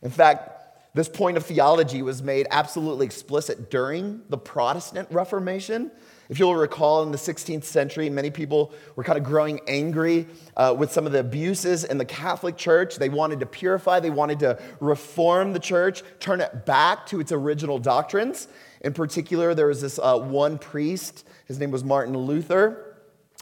In 0.03 0.11
fact, 0.11 0.49
this 0.93 1.09
point 1.09 1.37
of 1.37 1.45
theology 1.45 2.03
was 2.03 2.21
made 2.21 2.45
absolutely 2.51 3.07
explicit 3.07 3.71
during 3.71 4.21
the 4.29 4.37
Protestant 4.37 5.07
Reformation. 5.09 5.89
If 6.29 6.37
you'll 6.37 6.55
recall, 6.55 7.01
in 7.01 7.11
the 7.11 7.17
16th 7.17 7.63
century, 7.63 8.09
many 8.09 8.29
people 8.29 8.71
were 8.95 9.03
kind 9.03 9.17
of 9.17 9.23
growing 9.23 9.59
angry 9.67 10.27
uh, 10.55 10.75
with 10.77 10.91
some 10.91 11.07
of 11.07 11.11
the 11.11 11.19
abuses 11.19 11.83
in 11.83 11.97
the 11.97 12.05
Catholic 12.05 12.57
Church. 12.57 12.97
They 12.97 13.09
wanted 13.09 13.39
to 13.39 13.47
purify, 13.47 13.99
they 13.99 14.11
wanted 14.11 14.39
to 14.39 14.61
reform 14.79 15.53
the 15.53 15.59
church, 15.59 16.03
turn 16.19 16.41
it 16.41 16.65
back 16.65 17.07
to 17.07 17.19
its 17.19 17.31
original 17.31 17.79
doctrines. 17.79 18.47
In 18.81 18.93
particular, 18.93 19.55
there 19.55 19.67
was 19.67 19.81
this 19.81 19.99
uh, 19.99 20.19
one 20.19 20.59
priest, 20.59 21.25
his 21.45 21.59
name 21.59 21.71
was 21.71 21.83
Martin 21.83 22.15
Luther. 22.15 22.97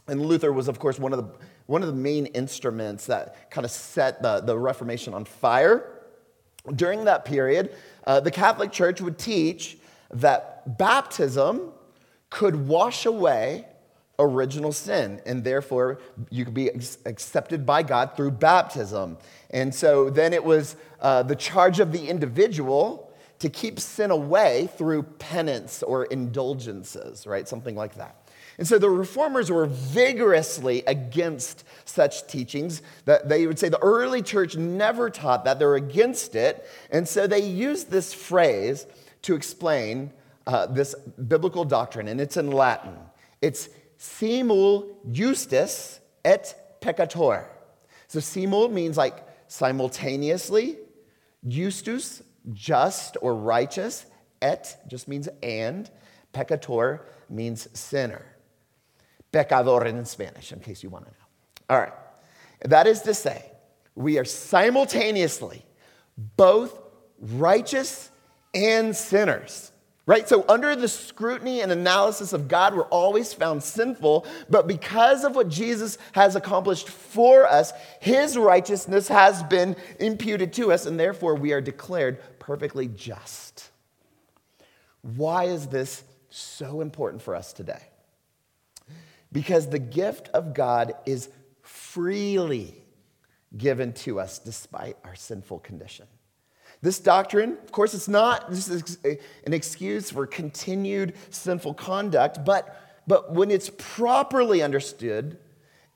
And 0.07 0.25
Luther 0.25 0.53
was, 0.53 0.67
of 0.67 0.79
course, 0.79 0.97
one 0.99 1.13
of 1.13 1.19
the, 1.19 1.29
one 1.65 1.81
of 1.81 1.87
the 1.87 1.95
main 1.95 2.27
instruments 2.27 3.07
that 3.07 3.51
kind 3.51 3.65
of 3.65 3.71
set 3.71 4.21
the, 4.21 4.39
the 4.39 4.57
Reformation 4.57 5.13
on 5.13 5.25
fire. 5.25 6.00
During 6.75 7.05
that 7.05 7.25
period, 7.25 7.75
uh, 8.05 8.19
the 8.19 8.31
Catholic 8.31 8.71
Church 8.71 9.01
would 9.01 9.17
teach 9.17 9.77
that 10.11 10.77
baptism 10.77 11.71
could 12.29 12.67
wash 12.67 13.05
away 13.05 13.65
original 14.19 14.71
sin, 14.71 15.21
and 15.25 15.43
therefore 15.43 15.99
you 16.29 16.45
could 16.45 16.53
be 16.53 16.69
accepted 16.69 17.65
by 17.65 17.83
God 17.83 18.15
through 18.15 18.31
baptism. 18.31 19.17
And 19.49 19.73
so 19.73 20.09
then 20.09 20.33
it 20.33 20.43
was 20.43 20.75
uh, 20.99 21.23
the 21.23 21.35
charge 21.35 21.79
of 21.79 21.91
the 21.91 22.07
individual 22.07 23.11
to 23.39 23.49
keep 23.49 23.79
sin 23.79 24.11
away 24.11 24.69
through 24.77 25.03
penance 25.03 25.81
or 25.81 26.05
indulgences, 26.05 27.25
right? 27.25 27.47
Something 27.47 27.75
like 27.75 27.95
that. 27.95 28.20
And 28.57 28.67
so 28.67 28.77
the 28.77 28.89
reformers 28.89 29.51
were 29.51 29.65
vigorously 29.65 30.83
against 30.85 31.63
such 31.85 32.27
teachings. 32.27 32.81
That 33.05 33.29
they 33.29 33.47
would 33.47 33.57
say 33.57 33.69
the 33.69 33.81
early 33.81 34.21
church 34.21 34.55
never 34.55 35.09
taught 35.09 35.45
that, 35.45 35.59
they're 35.59 35.75
against 35.75 36.35
it. 36.35 36.67
And 36.91 37.07
so 37.07 37.27
they 37.27 37.43
used 37.43 37.89
this 37.89 38.13
phrase 38.13 38.85
to 39.23 39.35
explain 39.35 40.11
uh, 40.47 40.65
this 40.67 40.95
biblical 40.95 41.63
doctrine, 41.63 42.07
and 42.07 42.19
it's 42.19 42.37
in 42.37 42.51
Latin. 42.51 42.97
It's 43.41 43.69
simul 43.97 44.97
justus 45.11 45.99
et 46.25 46.79
peccator. 46.81 47.45
So 48.07 48.19
simul 48.19 48.69
means 48.69 48.97
like 48.97 49.23
simultaneously, 49.47 50.77
justus, 51.47 52.23
just 52.53 53.17
or 53.21 53.35
righteous, 53.35 54.05
et 54.41 54.81
just 54.87 55.07
means 55.07 55.29
and, 55.43 55.89
peccator 56.33 57.01
means 57.29 57.67
sinner. 57.77 58.25
Pecador 59.31 59.85
in 59.85 60.05
Spanish, 60.05 60.51
in 60.51 60.59
case 60.59 60.83
you 60.83 60.89
want 60.89 61.05
to 61.05 61.11
know. 61.11 61.17
All 61.69 61.79
right. 61.79 61.93
That 62.65 62.87
is 62.87 63.01
to 63.03 63.13
say, 63.13 63.45
we 63.95 64.17
are 64.19 64.25
simultaneously 64.25 65.65
both 66.37 66.77
righteous 67.19 68.09
and 68.53 68.95
sinners. 68.95 69.71
Right? 70.07 70.27
So, 70.27 70.43
under 70.49 70.75
the 70.75 70.87
scrutiny 70.87 71.61
and 71.61 71.71
analysis 71.71 72.33
of 72.33 72.47
God, 72.47 72.75
we're 72.75 72.83
always 72.85 73.33
found 73.33 73.61
sinful, 73.61 74.25
but 74.49 74.67
because 74.67 75.23
of 75.23 75.35
what 75.35 75.47
Jesus 75.47 75.97
has 76.13 76.35
accomplished 76.35 76.89
for 76.89 77.47
us, 77.47 77.71
his 77.99 78.35
righteousness 78.35 79.07
has 79.07 79.43
been 79.43 79.75
imputed 79.99 80.53
to 80.53 80.71
us, 80.73 80.87
and 80.87 80.99
therefore 80.99 81.35
we 81.35 81.53
are 81.53 81.61
declared 81.61 82.19
perfectly 82.39 82.87
just. 82.87 83.69
Why 85.01 85.45
is 85.45 85.67
this 85.67 86.03
so 86.29 86.81
important 86.81 87.21
for 87.21 87.35
us 87.35 87.53
today? 87.53 87.83
Because 89.31 89.69
the 89.69 89.79
gift 89.79 90.29
of 90.29 90.53
God 90.53 90.93
is 91.05 91.29
freely 91.61 92.75
given 93.57 93.93
to 93.93 94.19
us 94.19 94.39
despite 94.39 94.97
our 95.03 95.15
sinful 95.15 95.59
condition. 95.59 96.07
This 96.81 96.99
doctrine, 96.99 97.57
of 97.63 97.71
course, 97.71 97.93
it's 97.93 98.07
not 98.07 98.49
just 98.49 98.97
an 99.05 99.53
excuse 99.53 100.09
for 100.09 100.25
continued 100.25 101.13
sinful 101.29 101.75
conduct, 101.75 102.43
but, 102.43 103.03
but 103.05 103.33
when 103.33 103.51
it's 103.51 103.69
properly 103.77 104.63
understood, 104.63 105.37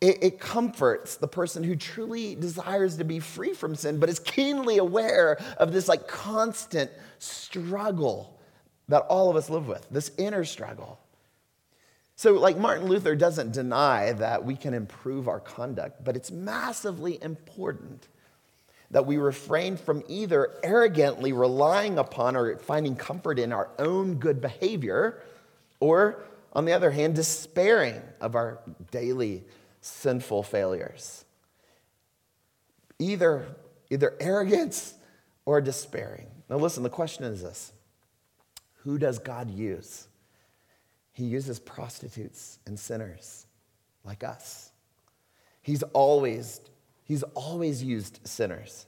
it, 0.02 0.22
it, 0.22 0.40
comforts 0.40 1.16
the 1.16 1.28
person 1.28 1.64
who 1.64 1.76
truly 1.76 2.36
desires 2.36 2.98
to 2.98 3.04
be 3.04 3.20
free 3.20 3.54
from 3.54 3.74
sin, 3.76 4.00
but 4.00 4.10
is 4.10 4.20
keenly 4.20 4.78
aware 4.78 5.40
of 5.58 5.72
this 5.72 5.88
like 5.88 6.08
constant 6.08 6.92
struggle 7.18 8.38
that 8.90 9.00
all 9.04 9.30
of 9.30 9.36
us 9.36 9.50
live 9.50 9.68
with, 9.68 9.88
this 9.90 10.12
inner 10.18 10.44
struggle. 10.44 11.00
So, 12.16 12.34
like 12.34 12.58
Martin 12.58 12.88
Luther 12.88 13.16
doesn't 13.16 13.52
deny 13.52 14.14
that 14.14 14.46
we 14.46 14.56
can 14.56 14.74
improve 14.74 15.28
our 15.28 15.42
conduct, 15.42 16.04
but 16.04 16.16
it's 16.16 16.32
massively 16.32 17.22
important 17.22 18.08
that 18.92 19.06
we 19.06 19.18
refrain 19.18 19.76
from 19.76 20.04
either 20.08 20.54
arrogantly 20.64 21.34
relying 21.34 21.98
upon 21.98 22.38
or 22.38 22.58
finding 22.58 22.96
comfort 22.96 23.38
in 23.38 23.52
our 23.52 23.70
own 23.80 24.16
good 24.16 24.40
behavior, 24.40 25.22
or, 25.82 26.24
on 26.54 26.64
the 26.64 26.72
other 26.72 26.92
hand, 26.92 27.16
despairing 27.16 28.02
of 28.22 28.36
our 28.36 28.60
daily 28.92 29.44
sinful 29.82 30.44
failures. 30.44 31.26
Either, 32.98 33.46
either 33.90 34.14
arrogance 34.22 34.94
or 35.46 35.60
despairing. 35.60 36.28
Now, 36.50 36.58
listen, 36.58 36.84
the 36.84 36.90
question 36.90 37.26
is 37.26 37.42
this 37.42 37.74
Who 38.84 38.98
does 38.98 39.20
God 39.20 39.52
use? 39.52 40.08
He 41.16 41.24
uses 41.24 41.60
prostitutes 41.60 42.60
and 42.68 42.78
sinners 42.78 43.48
like 44.04 44.22
us. 44.22 44.74
He's 45.62 45.82
always, 45.82 46.60
he's 47.06 47.24
always 47.24 47.82
used 47.82 48.20
sinners. 48.28 48.86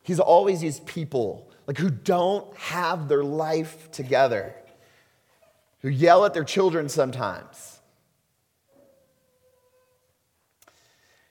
He's 0.00 0.18
always 0.18 0.62
used 0.62 0.86
people 0.86 1.50
like 1.66 1.76
who 1.76 1.90
don't 1.90 2.56
have 2.56 3.08
their 3.08 3.22
life 3.22 3.90
together, 3.90 4.54
who 5.80 5.90
yell 5.90 6.24
at 6.24 6.32
their 6.32 6.44
children 6.44 6.88
sometimes, 6.88 7.82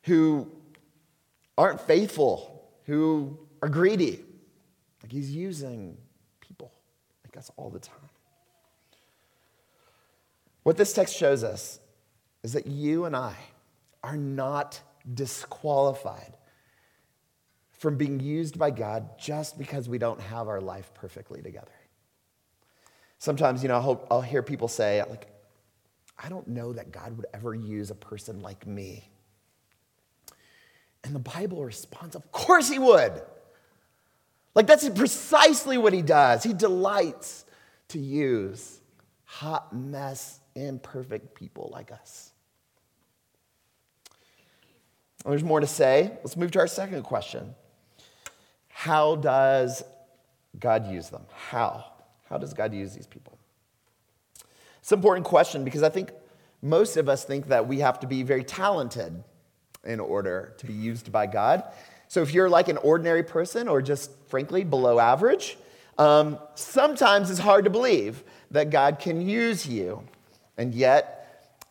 who 0.04 0.48
aren't 1.58 1.82
faithful, 1.82 2.70
who 2.86 3.36
are 3.64 3.70
greedy. 3.70 4.24
Like 5.02 5.12
he's 5.12 5.36
using 5.36 5.98
people 6.40 6.72
like 7.26 7.36
us 7.36 7.50
all 7.58 7.72
the 7.72 7.80
time. 7.80 8.11
What 10.64 10.78
this 10.78 10.94
text 10.94 11.16
shows 11.16 11.44
us 11.44 11.80
is 12.44 12.54
that 12.54 12.68
you 12.68 13.06
and 13.06 13.16
I 13.16 13.36
are 14.04 14.18
not 14.18 14.82
disqualified 15.14 16.38
from 17.72 17.98
being 17.98 18.20
used 18.20 18.60
by 18.60 18.70
God 18.70 19.18
just 19.20 19.58
because 19.58 19.90
we 19.90 19.98
don't 19.98 20.22
have 20.22 20.48
our 20.48 20.62
life 20.62 20.94
perfectly 20.94 21.42
together. 21.42 21.72
Sometimes, 23.18 23.64
you 23.64 23.70
know, 23.70 23.76
I'll, 23.76 24.08
I'll 24.12 24.22
hear 24.22 24.44
people 24.44 24.68
say, 24.68 25.04
like, 25.04 25.28
I 26.24 26.30
don't 26.30 26.48
know 26.48 26.74
that 26.74 26.92
God 26.92 27.18
would 27.18 27.26
ever 27.34 27.56
use 27.56 27.90
a 27.90 27.96
person 27.96 28.42
like 28.42 28.68
me. 28.68 29.10
And 31.04 31.16
the 31.16 31.20
Bible 31.20 31.64
responds, 31.64 32.16
Of 32.16 32.32
course 32.32 32.70
he 32.70 32.78
would. 32.78 33.22
Like, 34.54 34.68
that's 34.68 34.88
precisely 34.90 35.78
what 35.78 35.94
he 35.94 36.02
does. 36.02 36.44
He 36.44 36.54
delights 36.54 37.46
to 37.88 38.00
use 38.00 38.80
hot 39.24 39.74
mess 39.74 40.41
imperfect 40.56 41.36
people 41.36 41.70
like 41.74 41.92
us. 41.92 42.32
There's 45.26 45.44
more 45.44 45.60
to 45.60 45.68
say. 45.68 46.12
Let's 46.24 46.36
move 46.36 46.52
to 46.52 46.60
our 46.60 46.68
second 46.68 47.04
question 47.04 47.54
How 48.70 49.16
does 49.16 49.84
God 50.60 50.92
use 50.92 51.10
them? 51.10 51.24
How? 51.50 51.86
How 52.30 52.38
does 52.38 52.54
God 52.54 52.74
use 52.74 52.94
these 52.94 53.08
people? 53.08 53.38
It's 54.80 54.92
an 54.92 54.98
important 54.98 55.26
question 55.26 55.64
because 55.64 55.84
I 55.84 55.90
think 55.90 56.12
most 56.62 56.98
of 56.98 57.10
us 57.10 57.24
think 57.24 57.48
that 57.48 57.68
we 57.68 57.80
have 57.80 58.00
to 58.00 58.08
be 58.08 58.24
very 58.24 58.44
talented 58.44 59.24
in 59.84 60.00
order 60.00 60.54
to 60.58 60.66
be 60.66 60.74
used 60.74 61.12
by 61.12 61.28
God. 61.28 61.64
So 62.08 62.22
if 62.22 62.34
you're 62.34 62.50
like 62.50 62.68
an 62.68 62.78
ordinary 62.78 63.24
person 63.24 63.68
or 63.68 63.82
just 63.82 64.12
frankly 64.28 64.64
below 64.64 65.00
average, 65.00 65.58
um, 65.98 66.40
sometimes 66.56 67.30
it's 67.30 67.40
hard 67.40 67.66
to 67.66 67.70
believe 67.70 68.24
that 68.52 68.70
God 68.70 69.00
can 69.00 69.22
use 69.22 69.68
you. 69.68 70.04
And 70.62 70.76
yet, 70.76 71.18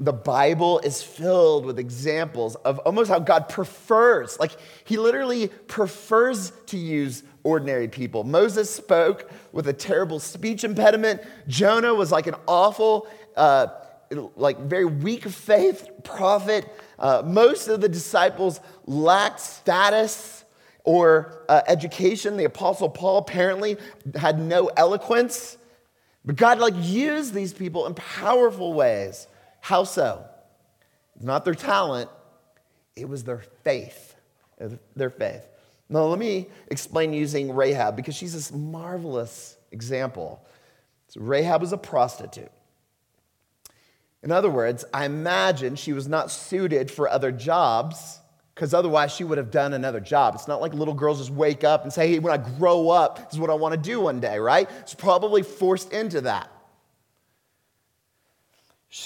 the 0.00 0.12
Bible 0.12 0.80
is 0.80 1.00
filled 1.00 1.64
with 1.64 1.78
examples 1.78 2.56
of 2.56 2.80
almost 2.80 3.08
how 3.08 3.20
God 3.20 3.48
prefers, 3.48 4.36
like, 4.40 4.50
He 4.84 4.96
literally 4.96 5.46
prefers 5.68 6.52
to 6.66 6.76
use 6.76 7.22
ordinary 7.44 7.86
people. 7.86 8.24
Moses 8.24 8.68
spoke 8.68 9.30
with 9.52 9.68
a 9.68 9.72
terrible 9.72 10.18
speech 10.18 10.64
impediment. 10.64 11.20
Jonah 11.46 11.94
was 11.94 12.10
like 12.10 12.26
an 12.26 12.34
awful, 12.48 13.06
uh, 13.36 13.68
like, 14.34 14.58
very 14.58 14.86
weak 14.86 15.22
faith 15.24 15.88
prophet. 16.02 16.68
Uh, 16.98 17.22
most 17.24 17.68
of 17.68 17.80
the 17.80 17.88
disciples 17.88 18.58
lacked 18.86 19.38
status 19.38 20.44
or 20.82 21.44
uh, 21.48 21.60
education. 21.68 22.36
The 22.36 22.44
Apostle 22.46 22.88
Paul 22.88 23.18
apparently 23.18 23.76
had 24.16 24.40
no 24.40 24.66
eloquence. 24.76 25.58
But 26.24 26.37
God 26.37 26.59
like 26.59 26.74
used 26.76 27.35
these 27.35 27.52
people 27.52 27.87
in 27.87 27.94
powerful 27.94 28.72
ways. 28.72 29.26
How 29.61 29.85
so? 29.85 30.24
It's 31.16 31.24
not 31.24 31.44
their 31.44 31.54
talent, 31.54 32.11
it 32.96 33.09
was 33.09 33.24
their 33.24 33.42
faith. 33.64 34.14
Their 34.94 35.11
faith. 35.11 35.46
Now, 35.88 36.04
let 36.04 36.18
me 36.18 36.46
explain 36.68 37.12
using 37.12 37.52
Rahab 37.52 37.96
because 37.96 38.14
she's 38.14 38.35
this 38.35 38.52
marvelous 38.52 39.56
example. 39.72 40.44
So 41.09 41.20
Rahab 41.20 41.62
was 41.62 41.72
a 41.72 41.78
prostitute. 41.78 42.52
In 44.22 44.30
other 44.30 44.50
words, 44.50 44.85
I 44.94 45.06
imagine 45.06 45.74
she 45.76 45.92
was 45.92 46.06
not 46.06 46.30
suited 46.30 46.90
for 46.90 47.09
other 47.09 47.33
jobs 47.33 48.19
because 48.60 48.74
otherwise 48.74 49.10
she 49.10 49.24
would 49.24 49.38
have 49.38 49.50
done 49.50 49.72
another 49.72 50.00
job. 50.00 50.34
It's 50.34 50.46
not 50.46 50.60
like 50.60 50.74
little 50.74 50.92
girls 50.92 51.16
just 51.16 51.30
wake 51.30 51.64
up 51.64 51.84
and 51.84 51.90
say, 51.90 52.08
hey, 52.08 52.18
when 52.18 52.30
I 52.30 52.36
grow 52.58 52.90
up, 52.90 53.16
this 53.16 53.32
is 53.32 53.38
what 53.38 53.48
I 53.48 53.54
want 53.54 53.72
to 53.72 53.80
do 53.80 54.00
one 54.00 54.20
day, 54.20 54.38
right? 54.38 54.68
It's 54.80 54.92
probably 54.92 55.42
forced 55.42 55.94
into 55.94 56.20
that. 56.20 56.52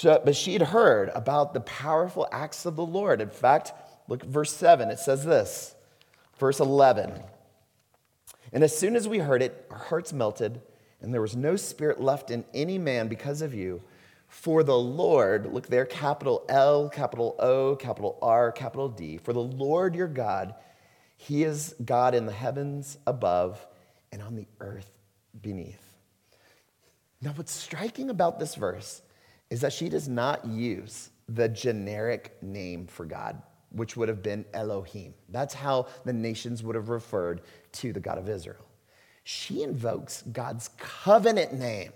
But 0.03 0.35
she'd 0.35 0.61
heard 0.61 1.09
about 1.15 1.53
the 1.53 1.61
powerful 1.61 2.27
acts 2.33 2.65
of 2.65 2.75
the 2.75 2.85
Lord. 2.85 3.21
In 3.21 3.29
fact, 3.29 3.71
look 4.09 4.23
at 4.23 4.29
verse 4.29 4.51
7. 4.51 4.89
It 4.89 4.99
says 4.99 5.23
this, 5.23 5.73
verse 6.37 6.59
11. 6.59 7.13
And 8.51 8.61
as 8.61 8.77
soon 8.77 8.97
as 8.97 9.07
we 9.07 9.19
heard 9.19 9.41
it, 9.41 9.67
our 9.71 9.77
hearts 9.77 10.11
melted, 10.11 10.61
and 10.99 11.13
there 11.13 11.21
was 11.21 11.37
no 11.37 11.55
spirit 11.55 12.01
left 12.01 12.29
in 12.29 12.43
any 12.53 12.77
man 12.77 13.07
because 13.07 13.41
of 13.41 13.53
you. 13.53 13.81
For 14.35 14.63
the 14.63 14.77
Lord, 14.77 15.51
look 15.53 15.67
there, 15.67 15.85
capital 15.85 16.45
L, 16.49 16.89
capital 16.89 17.35
O, 17.39 17.75
capital 17.77 18.19
R, 18.21 18.51
capital 18.51 18.89
D. 18.89 19.17
For 19.17 19.31
the 19.31 19.41
Lord 19.41 19.95
your 19.95 20.09
God, 20.09 20.53
He 21.15 21.43
is 21.43 21.73
God 21.83 22.13
in 22.13 22.25
the 22.25 22.33
heavens 22.33 22.99
above 23.07 23.65
and 24.11 24.21
on 24.21 24.35
the 24.35 24.45
earth 24.59 24.91
beneath. 25.41 25.81
Now, 27.21 27.31
what's 27.31 27.53
striking 27.53 28.09
about 28.09 28.37
this 28.37 28.55
verse 28.55 29.01
is 29.49 29.61
that 29.61 29.73
she 29.73 29.87
does 29.87 30.09
not 30.09 30.45
use 30.45 31.09
the 31.29 31.47
generic 31.47 32.37
name 32.43 32.87
for 32.87 33.05
God, 33.05 33.41
which 33.71 33.95
would 33.95 34.09
have 34.09 34.21
been 34.21 34.45
Elohim. 34.53 35.13
That's 35.29 35.53
how 35.53 35.87
the 36.03 36.13
nations 36.13 36.61
would 36.61 36.75
have 36.75 36.89
referred 36.89 37.41
to 37.71 37.93
the 37.93 38.01
God 38.01 38.17
of 38.17 38.29
Israel. 38.29 38.65
She 39.23 39.63
invokes 39.63 40.23
God's 40.23 40.69
covenant 40.77 41.53
name 41.53 41.93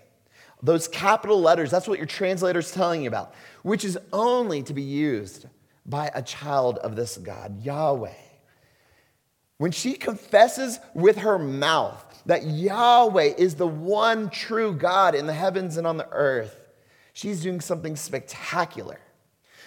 those 0.62 0.88
capital 0.88 1.40
letters, 1.40 1.70
that's 1.70 1.88
what 1.88 1.98
your 1.98 2.06
translator's 2.06 2.70
telling 2.70 3.02
you 3.02 3.08
about, 3.08 3.34
which 3.62 3.84
is 3.84 3.98
only 4.12 4.62
to 4.64 4.74
be 4.74 4.82
used 4.82 5.46
by 5.86 6.10
a 6.14 6.22
child 6.22 6.78
of 6.78 6.96
this 6.96 7.16
God, 7.16 7.62
Yahweh. 7.62 8.12
When 9.58 9.72
she 9.72 9.94
confesses 9.94 10.78
with 10.94 11.18
her 11.18 11.38
mouth 11.38 12.22
that 12.26 12.44
Yahweh 12.44 13.34
is 13.36 13.56
the 13.56 13.66
one 13.66 14.30
true 14.30 14.74
God 14.74 15.14
in 15.14 15.26
the 15.26 15.34
heavens 15.34 15.76
and 15.76 15.86
on 15.86 15.96
the 15.96 16.08
earth, 16.10 16.56
she's 17.12 17.42
doing 17.42 17.60
something 17.60 17.96
spectacular. 17.96 19.00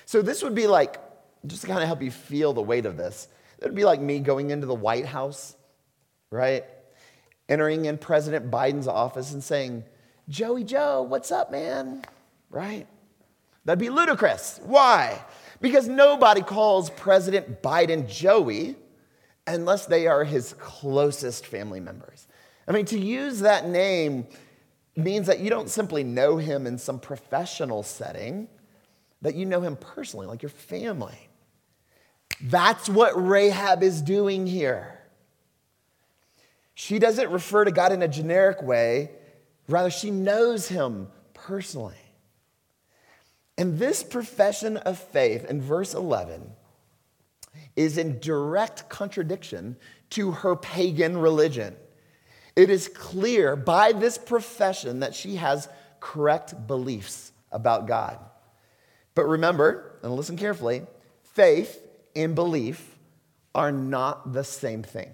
So, 0.06 0.21
this 0.21 0.43
would 0.43 0.56
be 0.56 0.67
like, 0.67 0.99
just 1.45 1.62
to 1.62 1.67
kind 1.67 1.82
of 1.82 1.88
help 1.88 2.01
you 2.01 2.12
feel 2.12 2.53
the 2.53 2.62
weight 2.62 2.86
of 2.86 2.97
this, 2.97 3.27
it 3.60 3.65
would 3.65 3.75
be 3.75 3.86
like 3.86 4.01
me 4.01 4.19
going 4.19 4.49
into 4.49 4.65
the 4.65 4.75
White 4.75 5.06
House, 5.06 5.56
right? 6.29 6.65
Entering 7.47 7.86
in 7.86 7.97
President 7.97 8.49
Biden's 8.49 8.88
office 8.88 9.32
and 9.34 9.43
saying, 9.43 9.84
Joey 10.30 10.64
Joe, 10.64 11.04
what's 11.04 11.32
up, 11.32 11.52
man? 11.52 12.04
Right? 12.50 12.88
That'd 13.66 13.80
be 13.80 13.90
ludicrous. 13.90 14.60
Why? 14.64 15.24
Because 15.62 15.88
nobody 15.88 16.42
calls 16.42 16.90
President 16.90 17.62
Biden 17.62 18.08
Joey 18.08 18.76
unless 19.48 19.86
they 19.86 20.08
are 20.08 20.24
his 20.24 20.54
closest 20.60 21.46
family 21.48 21.80
members. 21.80 22.28
I 22.68 22.72
mean, 22.72 22.86
to 22.86 23.00
use 23.00 23.42
that 23.42 23.68
name 23.68 24.28
means 24.96 25.28
that 25.28 25.40
you 25.40 25.50
don't 25.50 25.70
simply 25.70 26.04
know 26.04 26.38
him 26.38 26.68
in 26.68 26.78
some 26.78 27.00
professional 27.00 27.84
setting, 27.84 28.48
that 29.22 29.36
you 29.36 29.46
know 29.46 29.62
him 29.62 29.76
personally, 29.76 30.28
like 30.28 30.42
your 30.42 30.50
family. 30.50 31.30
That's 32.42 32.90
what 32.90 33.14
Rahab 33.16 33.84
is 33.84 34.02
doing 34.02 34.48
here. 34.48 35.00
She 36.76 37.00
doesn't 37.00 37.30
refer 37.30 37.66
to 37.66 37.72
God 37.72 37.92
in 37.92 38.02
a 38.02 38.08
generic 38.08 38.62
way. 38.62 39.12
Rather, 39.67 39.89
she 39.89 40.12
knows 40.12 40.67
him 40.67 41.08
personally. 41.34 41.95
And 43.58 43.78
this 43.78 44.04
profession 44.04 44.78
of 44.78 44.97
faith 44.97 45.45
in 45.45 45.62
verse 45.62 45.93
11 45.93 46.52
is 47.76 47.97
in 47.97 48.19
direct 48.19 48.89
contradiction 48.89 49.76
to 50.12 50.32
her 50.32 50.56
pagan 50.56 51.17
religion. 51.17 51.76
It 52.56 52.69
is 52.69 52.88
clear 52.88 53.56
by 53.56 53.91
this 53.91 54.17
profession 54.17 54.99
that 54.99 55.15
she 55.15 55.36
has 55.36 55.67
correct 55.99 56.67
beliefs 56.67 57.32
about 57.52 57.88
God. 57.88 58.19
But 59.15 59.26
remember, 59.26 59.99
and 60.04 60.15
listen 60.15 60.38
carefully, 60.38 60.84
faith 61.23 61.80
and 62.15 62.36
belief 62.36 62.97
are 63.56 63.71
not 63.71 64.34
the 64.34 64.43
same 64.43 64.84
thing. 64.84 65.12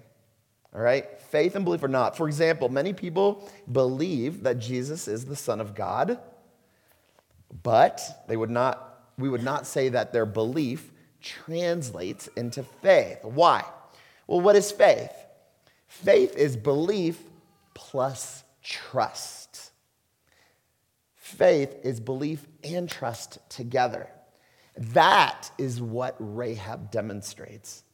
All 0.74 0.80
right? 0.80 1.06
Faith 1.30 1.54
and 1.54 1.64
belief 1.64 1.82
are 1.84 1.88
not. 1.88 2.16
For 2.16 2.26
example, 2.26 2.68
many 2.68 2.92
people 2.92 3.48
believe 3.70 4.42
that 4.42 4.58
Jesus 4.58 5.06
is 5.06 5.24
the 5.24 5.36
Son 5.36 5.60
of 5.60 5.76
God, 5.76 6.18
but 7.62 8.00
they 8.26 8.36
would 8.36 8.50
not, 8.50 9.04
we 9.16 9.28
would 9.28 9.44
not 9.44 9.66
say 9.66 9.90
that 9.90 10.12
their 10.12 10.26
belief 10.26 10.90
translates 11.22 12.28
into 12.36 12.64
faith. 12.64 13.18
Why? 13.22 13.64
Well, 14.26 14.40
what 14.40 14.56
is 14.56 14.72
faith? 14.72 15.12
Faith 15.86 16.36
is 16.36 16.56
belief 16.56 17.20
plus 17.74 18.42
trust. 18.62 19.70
Faith 21.14 21.76
is 21.84 22.00
belief 22.00 22.44
and 22.64 22.88
trust 22.88 23.38
together. 23.48 24.08
That 24.76 25.50
is 25.58 25.80
what 25.80 26.16
Rahab 26.18 26.90
demonstrates. 26.90 27.84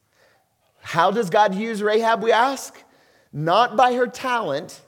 How 0.81 1.11
does 1.11 1.29
God 1.29 1.53
use 1.53 1.83
Rahab, 1.83 2.23
we 2.23 2.31
ask? 2.31 2.83
Not 3.31 3.75
by 3.75 3.93
her 3.93 4.07
talent, 4.07 4.81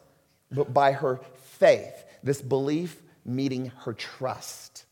but 0.51 0.73
by 0.73 0.93
her 0.93 1.19
faith, 1.43 2.05
this 2.23 2.41
belief 2.41 3.01
meeting 3.25 3.71
her 3.83 3.93
trust. 3.93 4.85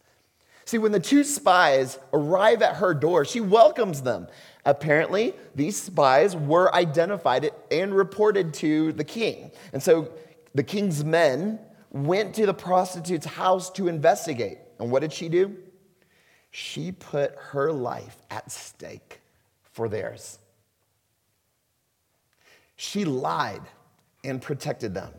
See, 0.66 0.78
when 0.78 0.92
the 0.92 1.00
two 1.00 1.24
spies 1.24 1.98
arrive 2.12 2.62
at 2.62 2.76
her 2.76 2.94
door, 2.94 3.24
she 3.24 3.40
welcomes 3.40 4.02
them. 4.02 4.28
Apparently, 4.66 5.34
these 5.56 5.82
spies 5.82 6.36
were 6.36 6.74
identified 6.76 7.50
and 7.72 7.96
reported 7.96 8.54
to 8.56 8.92
the 8.92 9.06
king. 9.06 9.52
And 9.72 9.82
so 9.82 10.12
the 10.54 10.64
king's 10.64 11.06
men 11.06 11.60
went 11.92 12.36
to 12.36 12.46
the 12.46 12.54
prostitute's 12.54 13.26
house 13.26 13.70
to 13.72 13.88
investigate. 13.88 14.58
And 14.78 14.92
what 14.92 15.00
did 15.00 15.14
she 15.14 15.30
do? 15.30 15.56
She 16.52 16.92
put 16.92 17.36
her 17.52 17.72
life 17.72 18.18
at 18.30 18.52
stake 18.52 19.22
for 19.72 19.88
theirs. 19.88 20.38
She 22.78 23.06
lied 23.06 23.64
and 24.24 24.42
protected 24.42 24.94
them. 24.94 25.12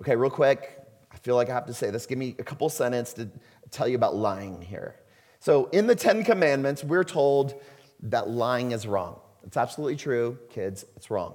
Okay, 0.00 0.14
real 0.14 0.30
quick, 0.30 0.78
I 1.10 1.16
feel 1.16 1.34
like 1.34 1.48
I 1.48 1.54
have 1.54 1.66
to 1.66 1.74
say 1.74 1.90
this. 1.90 2.06
Give 2.06 2.18
me 2.18 2.36
a 2.38 2.44
couple 2.44 2.68
sentences 2.68 3.14
to 3.14 3.30
tell 3.70 3.88
you 3.88 3.96
about 3.96 4.14
lying 4.14 4.60
here. 4.60 4.96
So, 5.40 5.66
in 5.66 5.86
the 5.86 5.94
Ten 5.94 6.24
Commandments, 6.24 6.84
we're 6.84 7.04
told 7.04 7.60
that 8.02 8.28
lying 8.28 8.72
is 8.72 8.86
wrong. 8.86 9.20
It's 9.46 9.56
absolutely 9.56 9.96
true, 9.96 10.38
kids, 10.50 10.84
it's 10.96 11.10
wrong. 11.10 11.34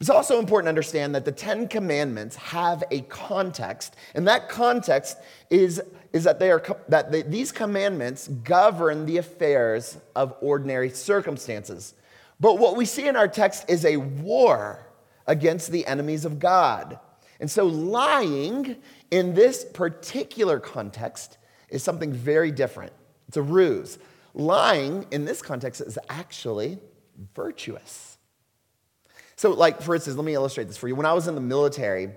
It's 0.00 0.08
also 0.08 0.38
important 0.38 0.66
to 0.66 0.70
understand 0.70 1.14
that 1.14 1.26
the 1.26 1.32
Ten 1.32 1.68
Commandments 1.68 2.36
have 2.36 2.82
a 2.90 3.02
context, 3.02 3.96
and 4.14 4.26
that 4.26 4.48
context 4.48 5.18
is, 5.50 5.82
is 6.12 6.24
that, 6.24 6.38
they 6.38 6.50
are, 6.50 6.62
that 6.88 7.12
they, 7.12 7.22
these 7.22 7.52
commandments 7.52 8.28
govern 8.28 9.04
the 9.04 9.18
affairs 9.18 9.98
of 10.16 10.34
ordinary 10.40 10.90
circumstances. 10.90 11.94
But 12.40 12.58
what 12.58 12.74
we 12.76 12.86
see 12.86 13.06
in 13.06 13.16
our 13.16 13.28
text 13.28 13.66
is 13.68 13.84
a 13.84 13.98
war 13.98 14.86
against 15.26 15.70
the 15.70 15.86
enemies 15.86 16.24
of 16.24 16.38
God. 16.38 16.98
And 17.38 17.50
so, 17.50 17.66
lying 17.66 18.76
in 19.10 19.34
this 19.34 19.64
particular 19.64 20.58
context 20.58 21.38
is 21.68 21.82
something 21.82 22.12
very 22.12 22.50
different. 22.50 22.92
It's 23.28 23.36
a 23.36 23.42
ruse. 23.42 23.98
Lying 24.34 25.06
in 25.10 25.24
this 25.24 25.42
context 25.42 25.80
is 25.80 25.98
actually 26.08 26.78
virtuous. 27.34 28.18
So, 29.36 29.52
like, 29.52 29.80
for 29.80 29.94
instance, 29.94 30.16
let 30.16 30.24
me 30.24 30.34
illustrate 30.34 30.68
this 30.68 30.76
for 30.76 30.88
you. 30.88 30.94
When 30.94 31.06
I 31.06 31.12
was 31.12 31.28
in 31.28 31.34
the 31.34 31.40
military, 31.40 32.10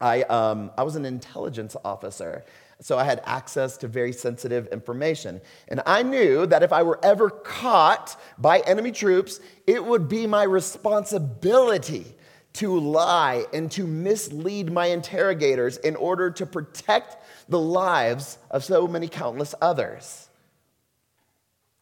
I, 0.00 0.22
um, 0.22 0.70
I 0.78 0.82
was 0.82 0.96
an 0.96 1.04
intelligence 1.04 1.76
officer. 1.84 2.44
So 2.80 2.98
I 2.98 3.04
had 3.04 3.20
access 3.24 3.76
to 3.78 3.88
very 3.88 4.12
sensitive 4.12 4.66
information. 4.68 5.40
And 5.68 5.82
I 5.84 6.02
knew 6.02 6.46
that 6.46 6.62
if 6.62 6.72
I 6.72 6.82
were 6.82 6.98
ever 7.04 7.28
caught 7.28 8.18
by 8.38 8.60
enemy 8.60 8.90
troops, 8.90 9.38
it 9.66 9.84
would 9.84 10.08
be 10.08 10.26
my 10.26 10.44
responsibility 10.44 12.16
to 12.54 12.78
lie 12.80 13.44
and 13.52 13.70
to 13.72 13.86
mislead 13.86 14.72
my 14.72 14.86
interrogators 14.86 15.76
in 15.76 15.94
order 15.94 16.30
to 16.30 16.46
protect 16.46 17.18
the 17.48 17.60
lives 17.60 18.38
of 18.50 18.64
so 18.64 18.88
many 18.88 19.08
countless 19.08 19.54
others. 19.60 20.28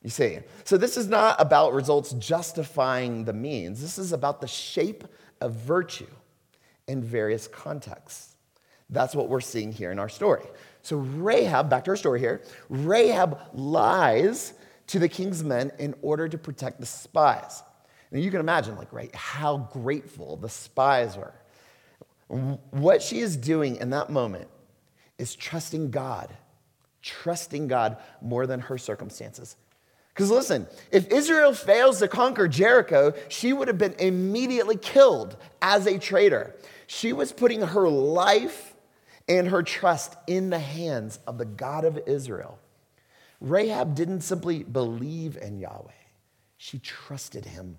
You 0.03 0.11
see, 0.11 0.39
so 0.65 0.77
this 0.77 0.97
is 0.97 1.09
not 1.09 1.41
about 1.41 1.75
results 1.75 2.13
justifying 2.13 3.25
the 3.25 3.33
means. 3.33 3.81
This 3.81 3.99
is 3.99 4.13
about 4.13 4.41
the 4.41 4.47
shape 4.47 5.05
of 5.41 5.55
virtue 5.55 6.07
in 6.87 7.03
various 7.03 7.49
contexts. 7.49 8.37
That's 8.91 9.15
what 9.15 9.29
we're 9.29 9.41
seeing 9.41 9.73
here 9.73 9.93
in 9.93 9.99
our 9.99 10.09
story. 10.09 10.45
So, 10.89 10.97
Rahab, 10.97 11.69
back 11.69 11.85
to 11.85 11.91
our 11.91 11.97
story 11.99 12.19
here, 12.19 12.41
Rahab 12.71 13.39
lies 13.53 14.55
to 14.87 14.99
the 14.99 15.07
king's 15.07 15.45
men 15.45 15.71
in 15.79 15.95
order 16.01 16.27
to 16.31 16.39
protect 16.39 16.81
the 16.81 16.87
spies. 16.87 17.63
And 18.11 18.25
you 18.25 18.31
can 18.31 18.41
imagine, 18.41 18.75
like, 18.75 18.91
right, 18.91 19.15
how 19.15 19.69
grateful 19.71 20.39
the 20.39 20.49
spies 20.49 21.15
were. 21.15 21.35
What 22.71 23.03
she 23.03 23.19
is 23.19 23.37
doing 23.37 23.77
in 23.77 23.91
that 23.91 24.09
moment 24.09 24.49
is 25.19 25.35
trusting 25.35 25.91
God, 25.91 26.35
trusting 27.03 27.69
God 27.69 27.99
more 28.23 28.47
than 28.47 28.61
her 28.61 28.79
circumstances. 28.79 29.57
Because 30.15 30.31
listen, 30.31 30.67
if 30.91 31.07
Israel 31.09 31.53
fails 31.53 31.99
to 31.99 32.09
conquer 32.09 32.49
Jericho, 32.49 33.13
she 33.29 33.53
would 33.53 33.69
have 33.69 33.77
been 33.77 33.95
immediately 33.99 34.79
killed 34.79 35.37
as 35.61 35.87
a 35.87 35.99
traitor. 35.99 36.57
She 36.87 37.13
was 37.13 37.31
putting 37.31 37.61
her 37.61 37.91
life 37.91 38.73
and 39.29 39.49
her 39.49 39.63
trust 39.63 40.17
in 40.27 40.51
the 40.51 40.59
hands 40.59 41.19
of 41.27 41.39
the 41.39 41.45
God 41.45 41.85
of 41.85 41.99
Israel. 42.07 42.59
Rahab 43.41 43.95
didn't 43.95 44.23
simply 44.23 44.65
believe 44.65 45.37
in 45.37 45.59
Yahweh, 45.59 45.93
she 46.57 46.79
trusted 46.79 47.45
him 47.45 47.79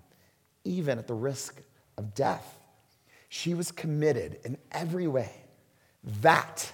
even 0.64 0.98
at 0.98 1.06
the 1.06 1.14
risk 1.14 1.60
of 1.96 2.14
death. 2.14 2.58
She 3.28 3.54
was 3.54 3.70
committed 3.70 4.38
in 4.44 4.58
every 4.72 5.06
way. 5.06 5.30
That, 6.22 6.72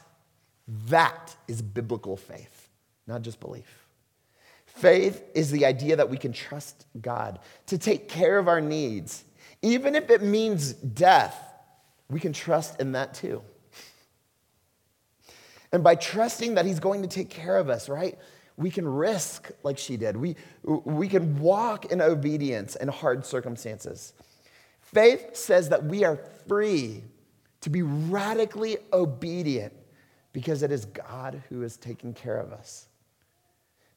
that 0.89 1.37
is 1.47 1.63
biblical 1.63 2.17
faith, 2.17 2.69
not 3.07 3.23
just 3.23 3.41
belief. 3.41 3.87
Faith 4.67 5.23
is 5.35 5.51
the 5.51 5.65
idea 5.67 5.97
that 5.97 6.09
we 6.09 6.17
can 6.17 6.33
trust 6.33 6.87
God 7.01 7.39
to 7.67 7.79
take 7.79 8.09
care 8.09 8.39
of 8.39 8.49
our 8.49 8.61
needs. 8.61 9.25
Even 9.63 9.95
if 9.95 10.11
it 10.11 10.23
means 10.23 10.73
death, 10.73 11.37
we 12.11 12.21
can 12.21 12.33
trust 12.33 12.81
in 12.81 12.93
that 12.93 13.15
too. 13.15 13.43
And 15.77 15.85
by 15.85 15.95
trusting 15.95 16.55
that 16.55 16.65
He's 16.65 16.81
going 16.81 17.03
to 17.03 17.09
take 17.09 17.31
care 17.31 17.57
of 17.57 17.69
us, 17.69 17.89
right? 17.89 18.19
we 18.57 18.71
can 18.71 18.89
risk 18.89 19.51
like 19.63 19.79
she 19.79 19.97
did. 19.97 20.17
We, 20.17 20.37
we 20.63 21.09
can 21.09 21.39
walk 21.39 21.93
in 21.93 22.01
obedience 22.01 22.77
in 22.77 22.89
hard 22.89 23.27
circumstances. 23.27 24.15
Faith 24.81 25.37
says 25.37 25.69
that 25.69 25.85
we 25.85 26.05
are 26.05 26.17
free 26.47 27.03
to 27.61 27.71
be 27.71 27.83
radically 27.83 28.79
obedient 28.93 29.73
because 30.33 30.63
it 30.63 30.71
is 30.71 30.87
God 30.87 31.43
who 31.49 31.63
is 31.63 31.77
taking 31.77 32.15
care 32.15 32.39
of 32.39 32.53
us. 32.53 32.89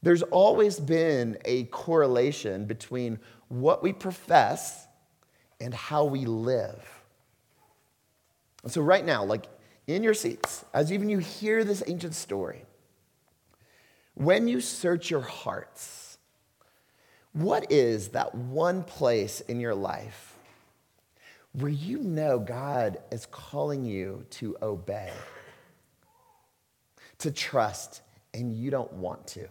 There's 0.02 0.24
always 0.24 0.80
been 0.80 1.38
a 1.46 1.66
correlation 1.66 2.66
between 2.66 3.20
what 3.50 3.84
we 3.84 3.94
profess 3.94 4.88
and 5.60 5.74
how 5.74 6.06
we 6.06 6.26
live. 6.26 6.86
And 8.64 8.72
so, 8.72 8.82
right 8.82 9.06
now, 9.06 9.26
like 9.26 9.46
in 9.96 10.04
your 10.04 10.14
seats, 10.14 10.64
as 10.74 10.92
even 10.92 11.10
you 11.10 11.18
hear 11.18 11.64
this 11.64 11.84
ancient 11.88 12.14
story, 12.14 12.64
when 14.14 14.48
you 14.48 14.62
search 14.62 15.10
your 15.10 15.22
hearts, 15.22 16.18
what 17.34 17.72
is 17.72 18.10
that 18.10 18.36
one 18.36 18.84
place 18.84 19.42
in 19.42 19.60
your 19.60 19.76
life 19.76 20.36
where 21.54 21.72
you 21.72 22.00
know 22.00 22.38
God 22.38 23.00
is 23.12 23.26
calling 23.28 23.86
you 23.86 24.26
to 24.32 24.56
obey, 24.62 25.12
to 27.20 27.32
trust, 27.32 28.02
and 28.34 28.54
you 28.54 28.70
don't 28.70 28.94
want 28.94 29.26
to? 29.28 29.48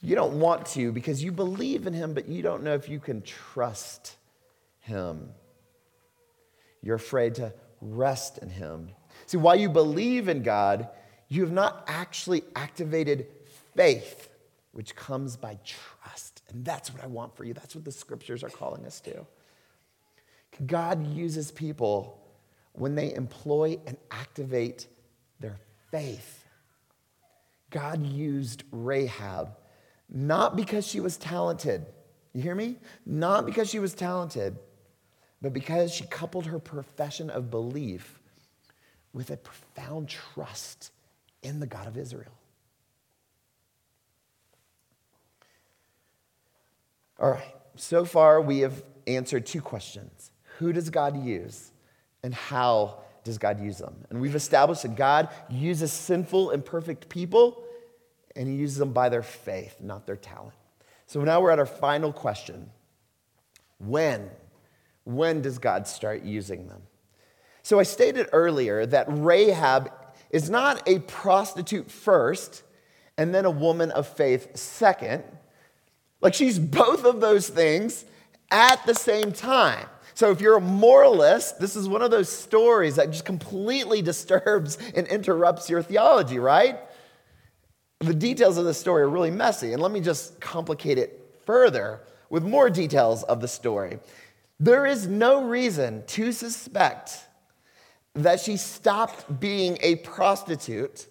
You 0.00 0.14
don't 0.14 0.38
want 0.38 0.66
to 0.66 0.92
because 0.92 1.22
you 1.22 1.32
believe 1.32 1.86
in 1.86 1.92
Him, 1.92 2.14
but 2.14 2.28
you 2.28 2.42
don't 2.42 2.62
know 2.62 2.74
if 2.74 2.88
you 2.88 3.00
can 3.00 3.22
trust 3.22 4.16
Him. 4.80 5.30
You're 6.88 6.96
afraid 6.96 7.34
to 7.34 7.52
rest 7.82 8.38
in 8.38 8.48
Him. 8.48 8.92
See, 9.26 9.36
while 9.36 9.56
you 9.56 9.68
believe 9.68 10.26
in 10.26 10.42
God, 10.42 10.88
you 11.28 11.42
have 11.42 11.52
not 11.52 11.84
actually 11.86 12.42
activated 12.56 13.26
faith, 13.76 14.30
which 14.72 14.96
comes 14.96 15.36
by 15.36 15.58
trust. 15.66 16.40
And 16.48 16.64
that's 16.64 16.90
what 16.90 17.04
I 17.04 17.06
want 17.06 17.36
for 17.36 17.44
you. 17.44 17.52
That's 17.52 17.74
what 17.74 17.84
the 17.84 17.92
scriptures 17.92 18.42
are 18.42 18.48
calling 18.48 18.86
us 18.86 19.00
to. 19.00 19.26
God 20.66 21.06
uses 21.14 21.50
people 21.50 22.26
when 22.72 22.94
they 22.94 23.12
employ 23.14 23.78
and 23.86 23.98
activate 24.10 24.86
their 25.40 25.58
faith. 25.90 26.46
God 27.68 28.02
used 28.02 28.64
Rahab 28.72 29.50
not 30.08 30.56
because 30.56 30.86
she 30.86 31.00
was 31.00 31.18
talented. 31.18 31.84
You 32.32 32.40
hear 32.40 32.54
me? 32.54 32.76
Not 33.04 33.44
because 33.44 33.68
she 33.68 33.78
was 33.78 33.92
talented, 33.92 34.56
but 35.40 35.52
because 35.52 35.92
she 35.92 36.04
coupled 36.04 36.46
her 36.46 36.58
profession 36.58 37.30
of 37.30 37.50
belief 37.50 38.18
with 39.12 39.30
a 39.30 39.36
profound 39.36 40.08
trust 40.08 40.90
in 41.42 41.60
the 41.60 41.66
God 41.66 41.86
of 41.86 41.96
Israel. 41.96 42.32
All 47.18 47.30
right, 47.30 47.54
so 47.76 48.04
far 48.04 48.40
we 48.40 48.60
have 48.60 48.82
answered 49.06 49.46
two 49.46 49.60
questions 49.60 50.30
Who 50.58 50.72
does 50.72 50.90
God 50.90 51.24
use, 51.24 51.72
and 52.22 52.34
how 52.34 53.00
does 53.24 53.38
God 53.38 53.60
use 53.60 53.78
them? 53.78 53.94
And 54.10 54.20
we've 54.20 54.34
established 54.34 54.82
that 54.82 54.96
God 54.96 55.28
uses 55.50 55.92
sinful, 55.92 56.50
imperfect 56.50 57.08
people, 57.08 57.64
and 58.36 58.48
He 58.48 58.54
uses 58.54 58.78
them 58.78 58.92
by 58.92 59.08
their 59.08 59.22
faith, 59.22 59.76
not 59.80 60.06
their 60.06 60.16
talent. 60.16 60.54
So 61.06 61.22
now 61.22 61.40
we're 61.40 61.50
at 61.50 61.58
our 61.58 61.66
final 61.66 62.12
question 62.12 62.70
When? 63.78 64.30
When 65.08 65.40
does 65.40 65.58
God 65.58 65.86
start 65.86 66.22
using 66.22 66.66
them? 66.66 66.82
So 67.62 67.80
I 67.80 67.82
stated 67.82 68.28
earlier 68.30 68.84
that 68.84 69.06
Rahab 69.08 69.90
is 70.28 70.50
not 70.50 70.86
a 70.86 70.98
prostitute 70.98 71.90
first 71.90 72.62
and 73.16 73.34
then 73.34 73.46
a 73.46 73.50
woman 73.50 73.90
of 73.90 74.06
faith 74.06 74.54
second. 74.54 75.24
Like 76.20 76.34
she's 76.34 76.58
both 76.58 77.06
of 77.06 77.22
those 77.22 77.48
things 77.48 78.04
at 78.50 78.84
the 78.84 78.94
same 78.94 79.32
time. 79.32 79.86
So 80.12 80.30
if 80.30 80.42
you're 80.42 80.58
a 80.58 80.60
moralist, 80.60 81.58
this 81.58 81.74
is 81.74 81.88
one 81.88 82.02
of 82.02 82.10
those 82.10 82.28
stories 82.28 82.96
that 82.96 83.10
just 83.10 83.24
completely 83.24 84.02
disturbs 84.12 84.76
and 84.94 85.06
interrupts 85.06 85.70
your 85.70 85.80
theology, 85.80 86.38
right? 86.38 86.80
The 88.00 88.12
details 88.12 88.58
of 88.58 88.66
the 88.66 88.74
story 88.74 89.04
are 89.04 89.08
really 89.08 89.30
messy, 89.30 89.72
and 89.72 89.80
let 89.80 89.90
me 89.90 90.00
just 90.00 90.38
complicate 90.38 90.98
it 90.98 91.34
further 91.46 92.00
with 92.30 92.44
more 92.44 92.68
details 92.68 93.22
of 93.22 93.40
the 93.40 93.48
story. 93.48 93.98
There 94.60 94.86
is 94.86 95.06
no 95.06 95.44
reason 95.44 96.04
to 96.08 96.32
suspect 96.32 97.24
that 98.14 98.40
she 98.40 98.56
stopped 98.56 99.38
being 99.38 99.78
a 99.80 99.96
prostitute 99.96 101.06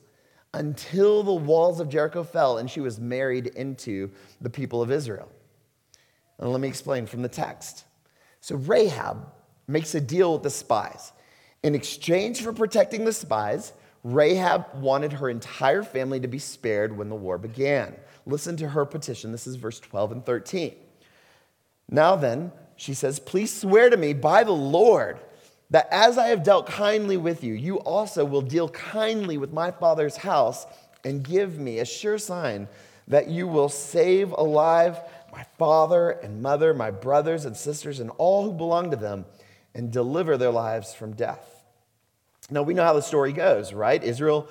until 0.54 1.24
the 1.24 1.34
walls 1.34 1.80
of 1.80 1.88
Jericho 1.88 2.24
fell 2.24 2.58
and 2.58 2.70
she 2.70 2.82
was 2.82 3.00
married 3.00 3.48
into 3.48 4.12
the 4.42 4.50
people 4.50 4.82
of 4.82 4.92
Israel. 4.92 5.32
And 6.40 6.52
let 6.52 6.60
me 6.60 6.68
explain 6.68 7.06
from 7.06 7.22
the 7.22 7.30
text. 7.30 7.86
So 8.42 8.56
Rahab 8.56 9.28
makes 9.68 9.96
a 9.96 10.02
deal 10.02 10.34
with 10.34 10.44
the 10.44 10.50
spies. 10.50 11.14
In 11.64 11.74
exchange 11.74 12.42
for 12.42 12.54
protecting 12.54 13.06
the 13.06 13.14
spies, 13.14 13.74
Rahab 14.04 14.66
wanted 14.76 15.14
her 15.14 15.30
entire 15.30 15.84
family 15.84 16.20
to 16.20 16.28
be 16.28 16.40
spared 16.40 16.96
when 16.96 17.10
the 17.10 17.16
war 17.16 17.38
began. 17.38 17.96
Listen 18.26 18.56
to 18.58 18.70
her 18.70 18.86
petition. 18.86 19.32
This 19.32 19.48
is 19.48 19.56
verse 19.56 19.80
12 19.80 20.12
and 20.12 20.26
13. 20.26 20.76
Now 21.90 22.16
then, 22.16 22.52
she 22.78 22.94
says, 22.94 23.20
Please 23.20 23.54
swear 23.54 23.90
to 23.90 23.98
me 23.98 24.14
by 24.14 24.44
the 24.44 24.52
Lord 24.52 25.20
that 25.70 25.90
as 25.92 26.18
I 26.18 26.28
have 26.28 26.44
dealt 26.44 26.68
kindly 26.68 27.18
with 27.18 27.44
you, 27.44 27.54
you 27.54 27.78
also 27.80 28.24
will 28.24 28.42
deal 28.42 28.70
kindly 28.70 29.38
with 29.38 29.52
my 29.52 29.72
father's 29.72 30.18
house 30.18 30.66
and 31.04 31.24
give 31.24 31.60
me 31.60 31.80
a 31.80 31.86
sure 31.86 32.18
sign 32.18 32.70
that 33.08 33.28
you 33.28 33.48
will 33.48 33.70
save 33.70 34.32
alive 34.32 35.00
my 35.32 35.46
father 35.58 36.12
and 36.12 36.42
mother, 36.42 36.74
my 36.74 36.90
brothers 36.90 37.46
and 37.46 37.56
sisters, 37.56 38.00
and 38.00 38.12
all 38.18 38.44
who 38.44 38.52
belong 38.52 38.92
to 38.92 38.98
them, 38.98 39.26
and 39.76 39.92
deliver 39.92 40.38
their 40.38 40.52
lives 40.52 40.94
from 40.94 41.14
death. 41.14 41.64
Now, 42.50 42.64
we 42.64 42.74
know 42.74 42.84
how 42.84 42.94
the 42.94 43.02
story 43.02 43.34
goes, 43.34 43.74
right? 43.74 44.04
Israel 44.04 44.48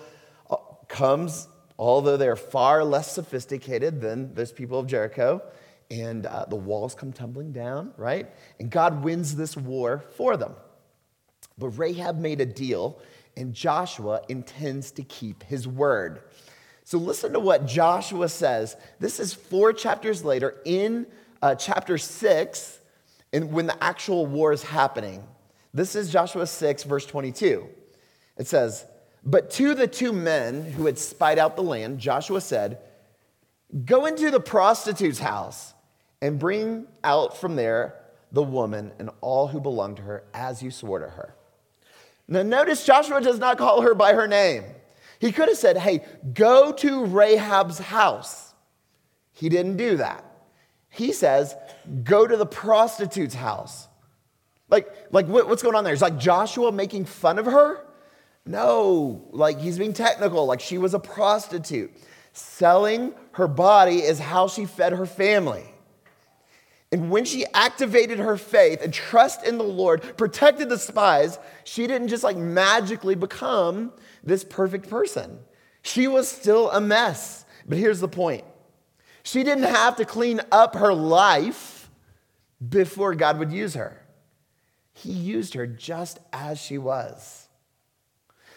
uh, 0.50 0.56
comes, 0.86 1.48
although 1.78 2.16
they're 2.16 2.36
far 2.36 2.84
less 2.84 3.10
sophisticated 3.10 4.00
than 4.00 4.34
those 4.34 4.52
people 4.52 4.78
of 4.78 4.86
Jericho, 4.86 5.42
and 5.90 6.26
uh, 6.26 6.46
the 6.46 6.56
walls 6.56 6.94
come 6.94 7.12
tumbling 7.12 7.52
down, 7.52 7.92
right? 7.96 8.28
And 8.58 8.70
God 8.70 9.04
wins 9.04 9.36
this 9.36 9.56
war 9.56 10.04
for 10.16 10.36
them. 10.36 10.54
But 11.58 11.68
Rahab 11.70 12.18
made 12.18 12.40
a 12.40 12.46
deal, 12.46 13.00
and 13.36 13.54
Joshua 13.54 14.22
intends 14.28 14.90
to 14.92 15.02
keep 15.02 15.42
his 15.44 15.66
word. 15.66 16.22
So 16.84 16.98
listen 16.98 17.32
to 17.32 17.40
what 17.40 17.66
Joshua 17.66 18.28
says. 18.28 18.76
This 19.00 19.18
is 19.20 19.32
four 19.32 19.72
chapters 19.72 20.24
later 20.24 20.56
in 20.64 21.06
uh, 21.42 21.54
chapter 21.54 21.98
six, 21.98 22.78
and 23.32 23.52
when 23.52 23.66
the 23.66 23.82
actual 23.82 24.26
war 24.26 24.52
is 24.52 24.62
happening. 24.62 25.22
This 25.76 25.94
is 25.94 26.10
Joshua 26.10 26.46
6, 26.46 26.84
verse 26.84 27.04
22. 27.04 27.68
It 28.38 28.46
says, 28.46 28.86
But 29.22 29.50
to 29.52 29.74
the 29.74 29.86
two 29.86 30.12
men 30.12 30.64
who 30.64 30.86
had 30.86 30.98
spied 30.98 31.38
out 31.38 31.54
the 31.54 31.62
land, 31.62 31.98
Joshua 31.98 32.40
said, 32.40 32.78
Go 33.84 34.06
into 34.06 34.30
the 34.30 34.40
prostitute's 34.40 35.18
house 35.18 35.74
and 36.20 36.38
bring 36.38 36.86
out 37.04 37.36
from 37.36 37.56
there 37.56 37.94
the 38.32 38.42
woman 38.42 38.92
and 38.98 39.10
all 39.20 39.48
who 39.48 39.60
belong 39.60 39.94
to 39.96 40.02
her 40.02 40.24
as 40.34 40.62
you 40.62 40.70
swore 40.70 40.98
to 40.98 41.08
her. 41.08 41.34
Now, 42.28 42.42
notice 42.42 42.84
Joshua 42.84 43.20
does 43.20 43.38
not 43.38 43.58
call 43.58 43.82
her 43.82 43.94
by 43.94 44.14
her 44.14 44.26
name. 44.26 44.64
He 45.18 45.32
could 45.32 45.48
have 45.48 45.56
said, 45.56 45.76
Hey, 45.76 46.04
go 46.34 46.72
to 46.72 47.04
Rahab's 47.06 47.78
house. 47.78 48.54
He 49.32 49.48
didn't 49.48 49.76
do 49.76 49.98
that. 49.98 50.24
He 50.88 51.12
says, 51.12 51.54
Go 52.02 52.26
to 52.26 52.36
the 52.36 52.46
prostitute's 52.46 53.34
house. 53.34 53.86
Like, 54.68 54.92
like 55.12 55.26
what's 55.26 55.62
going 55.62 55.76
on 55.76 55.84
there? 55.84 55.92
Is 55.92 56.02
like 56.02 56.18
Joshua 56.18 56.72
making 56.72 57.04
fun 57.04 57.38
of 57.38 57.46
her? 57.46 57.84
No, 58.44 59.24
like 59.30 59.58
he's 59.58 59.78
being 59.78 59.92
technical, 59.92 60.46
like 60.46 60.60
she 60.60 60.78
was 60.78 60.94
a 60.94 60.98
prostitute. 60.98 61.92
Selling 62.32 63.14
her 63.32 63.48
body 63.48 64.02
is 64.02 64.18
how 64.18 64.48
she 64.48 64.66
fed 64.66 64.92
her 64.92 65.06
family. 65.06 65.64
And 66.96 67.10
when 67.10 67.26
she 67.26 67.44
activated 67.52 68.18
her 68.20 68.38
faith 68.38 68.80
and 68.80 68.90
trust 68.90 69.44
in 69.44 69.58
the 69.58 69.64
Lord, 69.64 70.16
protected 70.16 70.70
the 70.70 70.78
spies, 70.78 71.38
she 71.64 71.86
didn't 71.86 72.08
just 72.08 72.24
like 72.24 72.38
magically 72.38 73.14
become 73.14 73.92
this 74.24 74.42
perfect 74.42 74.88
person. 74.88 75.38
She 75.82 76.08
was 76.08 76.26
still 76.26 76.70
a 76.70 76.80
mess. 76.80 77.44
But 77.68 77.76
here's 77.76 78.00
the 78.00 78.08
point 78.08 78.44
she 79.24 79.42
didn't 79.42 79.64
have 79.64 79.96
to 79.96 80.06
clean 80.06 80.40
up 80.50 80.74
her 80.76 80.94
life 80.94 81.90
before 82.66 83.14
God 83.14 83.38
would 83.40 83.52
use 83.52 83.74
her. 83.74 84.00
He 84.94 85.12
used 85.12 85.52
her 85.52 85.66
just 85.66 86.18
as 86.32 86.58
she 86.58 86.78
was. 86.78 87.46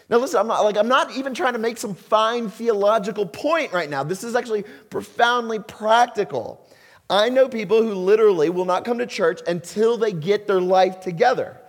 Now 0.08 0.16
listen, 0.16 0.40
I'm 0.40 0.46
not 0.46 0.64
like 0.64 0.78
I'm 0.78 0.88
not 0.88 1.14
even 1.14 1.34
trying 1.34 1.52
to 1.52 1.58
make 1.58 1.76
some 1.76 1.94
fine 1.94 2.48
theological 2.48 3.26
point 3.26 3.74
right 3.74 3.90
now. 3.90 4.02
This 4.02 4.24
is 4.24 4.34
actually 4.34 4.64
profoundly 4.88 5.58
practical. 5.58 6.66
I 7.10 7.28
know 7.28 7.48
people 7.48 7.82
who 7.82 7.92
literally 7.92 8.50
will 8.50 8.64
not 8.64 8.84
come 8.84 8.98
to 8.98 9.06
church 9.06 9.40
until 9.46 9.96
they 9.96 10.12
get 10.12 10.46
their 10.46 10.60
life 10.60 11.00
together. 11.00 11.60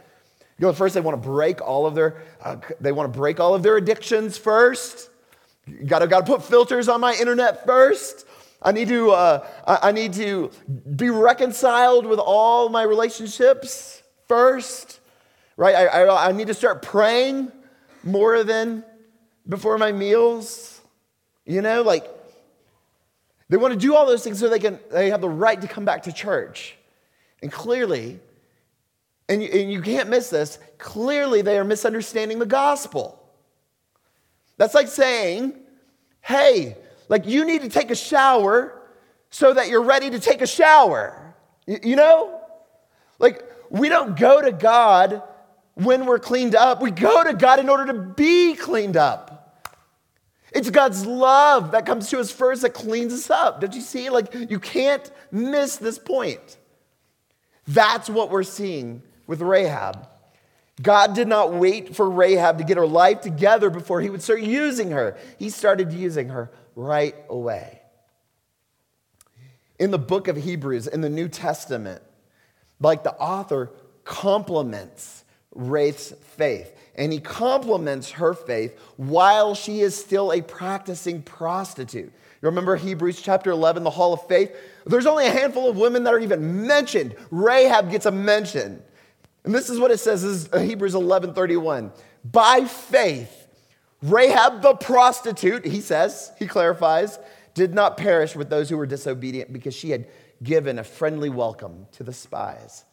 You 0.60 0.68
know, 0.68 0.74
first 0.74 0.94
they 0.94 1.02
want 1.02 1.22
to 1.22 1.28
break 1.28 1.60
all 1.62 1.88
of 1.88 1.96
their, 1.96 2.22
uh, 2.44 2.58
they 2.80 2.92
want 2.92 3.12
to 3.12 3.18
break 3.18 3.40
all 3.40 3.56
of 3.56 3.64
their 3.64 3.78
addictions 3.78 4.38
first. 4.38 5.10
Got 5.88 6.00
to, 6.00 6.08
got 6.08 6.28
to 6.28 6.32
put 6.32 6.44
filters 6.44 6.88
on 6.88 7.02
my 7.02 7.16
internet 7.20 7.66
first. 7.66 8.28
I 8.62 8.72
need 8.72 8.90
to, 8.90 9.10
uh, 9.10 9.48
I 9.66 9.92
need 9.92 10.14
to 10.14 10.52
be 10.96 11.10
reconciled 11.10 12.06
with 12.06 12.20
all 12.20 12.70
my 12.70 12.84
relationships 12.84 14.04
first, 14.28 15.00
right? 15.58 15.74
I, 15.74 16.04
I, 16.04 16.30
I 16.30 16.32
need 16.32 16.48
to 16.48 16.54
start 16.54 16.84
praying 16.84 17.52
more 18.04 18.44
than 18.44 18.84
before 19.50 19.80
my 19.80 19.92
meals. 19.92 20.80
You 21.48 21.64
know, 21.64 21.82
like 21.82 22.08
they 23.52 23.58
want 23.58 23.74
to 23.74 23.80
do 23.80 23.96
all 23.96 24.06
those 24.06 24.24
things 24.24 24.40
so 24.40 24.48
they 24.48 24.60
can 24.60 24.80
they 24.92 25.10
have 25.10 25.20
the 25.20 25.30
right 25.30 25.60
to 25.60 25.68
come 25.68 25.84
back 25.84 26.04
to 26.04 26.14
church. 26.14 26.78
And 27.42 27.52
clearly, 27.52 28.18
and 29.28 29.44
you, 29.44 29.50
and 29.50 29.70
you 29.70 29.82
can't 29.82 30.08
miss 30.08 30.30
this, 30.30 30.58
clearly 30.78 31.42
they 31.42 31.58
are 31.58 31.66
misunderstanding 31.66 32.40
the 32.40 32.46
gospel. 32.46 33.22
That's 34.56 34.74
like 34.74 34.88
saying, 34.88 35.54
hey, 36.22 36.78
like 37.10 37.28
you 37.28 37.44
need 37.44 37.64
to 37.64 37.70
take 37.70 37.92
a 37.92 37.96
shower 37.96 38.82
so 39.32 39.54
that 39.54 39.68
you're 39.68 39.84
ready 39.84 40.10
to 40.12 40.20
take 40.20 40.42
a 40.42 40.48
shower. 40.48 41.36
You, 41.68 41.80
you 41.84 41.96
know? 41.98 42.40
Like 43.20 43.44
we 43.70 43.90
don't 43.90 44.18
go 44.18 44.42
to 44.42 44.54
God 44.54 45.24
when 45.74 46.06
we're 46.06 46.20
cleaned 46.20 46.56
up. 46.56 46.82
We 46.82 46.92
go 46.92 47.22
to 47.22 47.34
God 47.34 47.60
in 47.60 47.68
order 47.68 47.88
to 47.88 48.00
be 48.00 48.56
cleaned 48.56 48.96
up. 48.96 49.31
It's 50.52 50.70
God's 50.70 51.06
love 51.06 51.72
that 51.72 51.86
comes 51.86 52.10
to 52.10 52.20
us 52.20 52.32
first 52.32 52.64
that 52.64 52.74
cleans 52.74 53.14
us 53.14 53.30
up. 53.30 53.62
Did 53.62 53.74
you 53.74 53.82
see? 53.82 54.10
Like, 54.10 54.34
you 54.34 54.60
can't 54.60 55.10
miss 55.32 55.78
this 55.78 55.98
point. 55.98 56.58
That's 57.68 58.10
what 58.10 58.30
we're 58.30 58.44
seeing 58.44 59.02
with 59.28 59.42
Rahab. 59.42 60.08
God 60.82 61.14
did 61.14 61.28
not 61.28 61.54
wait 61.54 61.96
for 61.96 62.10
Rahab 62.10 62.58
to 62.58 62.64
get 62.64 62.78
her 62.78 62.88
life 62.88 63.22
together 63.22 63.70
before 63.70 64.02
he 64.02 64.10
would 64.10 64.22
start 64.22 64.42
using 64.42 64.92
her. 64.92 65.18
He 65.38 65.50
started 65.50 65.94
using 65.94 66.30
her 66.30 66.52
right 66.76 67.16
away. 67.30 67.82
In 69.80 69.92
the 69.92 70.00
book 70.00 70.28
of 70.28 70.38
Hebrews, 70.38 70.88
in 70.88 71.02
the 71.02 71.10
New 71.10 71.28
Testament, 71.28 72.02
like 72.80 73.04
the 73.04 73.14
author 73.14 73.72
compliments 74.04 75.24
Rahab's 75.54 76.12
faith. 76.36 76.76
And 77.02 77.12
he 77.12 77.20
compliments 77.20 78.12
her 78.12 78.36
faith 78.36 78.80
while 78.96 79.56
she 79.56 79.82
is 79.82 79.96
still 79.96 80.32
a 80.32 80.40
practicing 80.40 81.24
prostitute. 81.24 82.14
You 82.14 82.46
remember 82.46 82.76
Hebrews 82.76 83.24
chapter 83.24 83.50
11, 83.50 83.82
the 83.82 83.90
hall 83.90 84.14
of 84.14 84.28
faith? 84.28 84.56
There's 84.86 85.08
only 85.08 85.26
a 85.26 85.32
handful 85.32 85.68
of 85.68 85.78
women 85.78 86.04
that 86.04 86.14
are 86.14 86.20
even 86.20 86.68
mentioned. 86.68 87.16
Rahab 87.32 87.90
gets 87.90 88.06
a 88.06 88.12
mention. 88.12 88.84
And 89.44 89.56
this 89.56 89.68
is 89.68 89.80
what 89.80 89.90
it 89.90 89.98
says 89.98 90.22
this 90.22 90.54
is 90.54 90.62
Hebrews 90.70 90.94
11 90.94 91.34
31. 91.34 91.92
By 92.24 92.66
faith, 92.66 93.48
Rahab 94.04 94.62
the 94.62 94.76
prostitute, 94.76 95.66
he 95.66 95.82
says, 95.82 96.32
he 96.38 96.46
clarifies, 96.46 97.18
did 97.56 97.74
not 97.74 97.98
perish 97.98 98.36
with 98.36 98.52
those 98.52 98.70
who 98.70 98.78
were 98.78 98.86
disobedient 98.86 99.52
because 99.52 99.74
she 99.74 99.90
had 99.90 100.08
given 100.44 100.78
a 100.78 100.84
friendly 100.84 101.30
welcome 101.32 101.88
to 101.94 102.04
the 102.04 102.14
spies. 102.14 102.86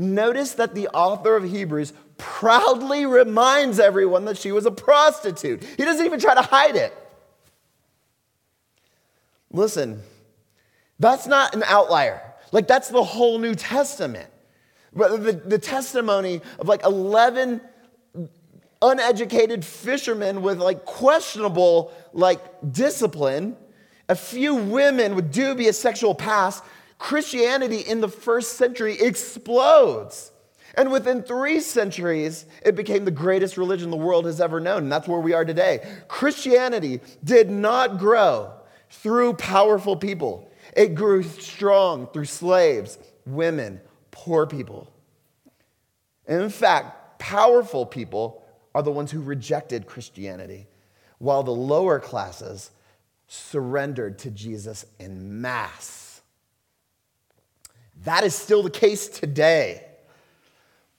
Notice 0.00 0.52
that 0.52 0.74
the 0.74 0.88
author 0.88 1.36
of 1.36 1.44
Hebrews 1.44 1.92
proudly 2.16 3.04
reminds 3.04 3.78
everyone 3.78 4.24
that 4.24 4.38
she 4.38 4.50
was 4.50 4.64
a 4.64 4.70
prostitute. 4.70 5.62
He 5.62 5.84
doesn't 5.84 6.06
even 6.06 6.18
try 6.18 6.34
to 6.34 6.40
hide 6.40 6.74
it. 6.74 6.96
Listen, 9.52 10.00
that's 10.98 11.26
not 11.26 11.54
an 11.54 11.62
outlier. 11.66 12.22
Like, 12.50 12.66
that's 12.66 12.88
the 12.88 13.04
whole 13.04 13.38
New 13.38 13.54
Testament. 13.54 14.30
But 14.94 15.22
the, 15.22 15.32
the 15.32 15.58
testimony 15.58 16.40
of 16.58 16.66
like 16.66 16.82
11 16.82 17.60
uneducated 18.80 19.62
fishermen 19.62 20.40
with 20.40 20.60
like 20.60 20.86
questionable 20.86 21.92
like 22.14 22.40
discipline, 22.72 23.54
a 24.08 24.14
few 24.14 24.54
women 24.54 25.14
with 25.14 25.30
dubious 25.30 25.78
sexual 25.78 26.14
past, 26.14 26.64
Christianity 27.00 27.80
in 27.80 28.02
the 28.02 28.08
first 28.08 28.58
century 28.58 29.00
explodes. 29.00 30.30
And 30.74 30.92
within 30.92 31.22
three 31.22 31.60
centuries, 31.60 32.44
it 32.64 32.76
became 32.76 33.06
the 33.06 33.10
greatest 33.10 33.56
religion 33.56 33.90
the 33.90 33.96
world 33.96 34.26
has 34.26 34.38
ever 34.38 34.60
known. 34.60 34.84
And 34.84 34.92
that's 34.92 35.08
where 35.08 35.18
we 35.18 35.32
are 35.32 35.46
today. 35.46 35.80
Christianity 36.08 37.00
did 37.24 37.50
not 37.50 37.98
grow 37.98 38.52
through 38.90 39.34
powerful 39.34 39.96
people, 39.96 40.52
it 40.76 40.94
grew 40.94 41.22
strong 41.22 42.06
through 42.08 42.26
slaves, 42.26 42.98
women, 43.24 43.80
poor 44.10 44.46
people. 44.46 44.92
And 46.26 46.42
in 46.42 46.50
fact, 46.50 47.18
powerful 47.18 47.86
people 47.86 48.44
are 48.74 48.82
the 48.82 48.92
ones 48.92 49.10
who 49.10 49.22
rejected 49.22 49.86
Christianity, 49.86 50.66
while 51.18 51.42
the 51.42 51.50
lower 51.50 51.98
classes 51.98 52.72
surrendered 53.26 54.18
to 54.18 54.30
Jesus 54.30 54.84
in 54.98 55.40
mass. 55.40 55.99
That 58.04 58.24
is 58.24 58.34
still 58.34 58.62
the 58.62 58.70
case 58.70 59.08
today. 59.08 59.84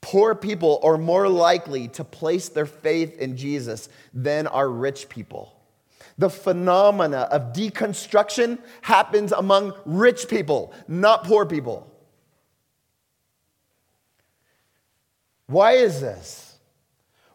Poor 0.02 0.34
people 0.34 0.80
are 0.84 0.98
more 0.98 1.30
likely 1.30 1.88
to 1.90 2.04
place 2.04 2.50
their 2.50 2.66
faith 2.66 3.18
in 3.20 3.38
Jesus 3.38 3.88
than 4.14 4.48
are 4.48 4.68
rich 4.68 5.10
people. 5.10 5.56
The 6.18 6.30
phenomena 6.30 7.28
of 7.32 7.54
deconstruction 7.54 8.60
happens 8.82 9.32
among 9.32 9.74
rich 9.86 10.28
people, 10.28 10.74
not 10.88 11.24
poor 11.24 11.46
people. 11.46 11.88
Why 15.48 15.74
is 15.74 16.02
this? 16.02 16.60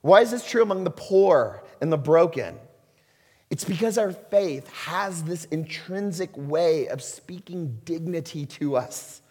Why 0.01 0.21
is 0.21 0.31
this 0.31 0.49
true 0.49 0.63
among 0.63 0.85
the 0.85 0.91
poor 0.91 1.65
and 1.81 1.93
the 1.93 1.99
broken? 1.99 2.57
It's 3.51 3.65
because 3.65 3.99
our 3.99 4.13
faith 4.13 4.69
has 4.69 5.23
this 5.23 5.45
intrinsic 5.47 6.31
way 6.37 6.89
of 6.89 7.03
speaking 7.03 7.81
dignity 7.85 8.47
to 8.47 8.77
us. 8.77 9.23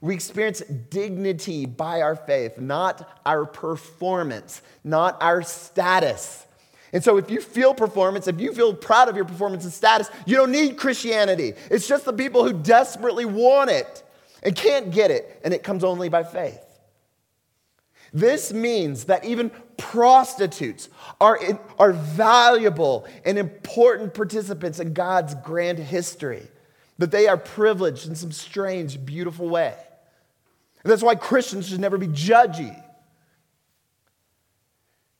We 0.00 0.14
experience 0.14 0.60
dignity 0.60 1.66
by 1.66 2.02
our 2.02 2.14
faith, 2.14 2.58
not 2.58 3.20
our 3.26 3.44
performance, 3.44 4.62
not 4.84 5.20
our 5.20 5.42
status. 5.42 6.46
And 6.92 7.02
so, 7.04 7.16
if 7.18 7.30
you 7.30 7.40
feel 7.40 7.74
performance, 7.74 8.28
if 8.28 8.40
you 8.40 8.52
feel 8.52 8.72
proud 8.74 9.08
of 9.08 9.16
your 9.16 9.24
performance 9.24 9.64
and 9.64 9.72
status, 9.72 10.08
you 10.24 10.36
don't 10.36 10.52
need 10.52 10.76
Christianity. 10.76 11.54
It's 11.70 11.86
just 11.86 12.04
the 12.04 12.12
people 12.12 12.44
who 12.44 12.52
desperately 12.52 13.24
want 13.24 13.70
it 13.70 14.02
and 14.42 14.54
can't 14.54 14.90
get 14.90 15.10
it, 15.10 15.40
and 15.44 15.52
it 15.52 15.62
comes 15.62 15.84
only 15.84 16.08
by 16.08 16.22
faith. 16.22 16.60
This 18.12 18.52
means 18.52 19.04
that 19.04 19.24
even 19.24 19.50
prostitutes 19.76 20.88
are, 21.20 21.36
in, 21.36 21.58
are 21.78 21.92
valuable 21.92 23.06
and 23.24 23.36
important 23.36 24.14
participants 24.14 24.80
in 24.80 24.94
God's 24.94 25.34
grand 25.34 25.78
history, 25.78 26.46
that 26.96 27.10
they 27.10 27.26
are 27.28 27.36
privileged 27.36 28.06
in 28.08 28.14
some 28.14 28.32
strange, 28.32 29.04
beautiful 29.04 29.48
way. 29.48 29.74
That's 30.88 31.02
why 31.02 31.14
Christians 31.14 31.68
should 31.68 31.80
never 31.80 31.98
be 31.98 32.08
judgy. 32.08 32.82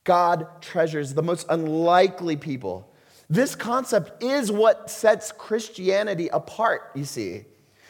God 0.03 0.47
treasures 0.61 1.13
the 1.13 1.21
most 1.21 1.45
unlikely 1.49 2.35
people. 2.35 2.91
This 3.29 3.53
concept 3.53 4.23
is 4.23 4.51
what 4.51 4.89
sets 4.89 5.31
Christianity 5.31 6.29
apart, 6.29 6.91
you 6.95 7.05
see. 7.05 7.45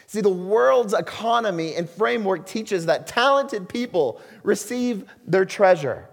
See, 0.06 0.20
the 0.20 0.28
world's 0.28 0.92
economy 0.92 1.76
and 1.76 1.88
framework 1.88 2.44
teaches 2.44 2.86
that 2.86 3.06
talented 3.06 3.68
people 3.68 4.20
receive 4.42 5.04
their 5.26 5.46
treasure. 5.46 6.10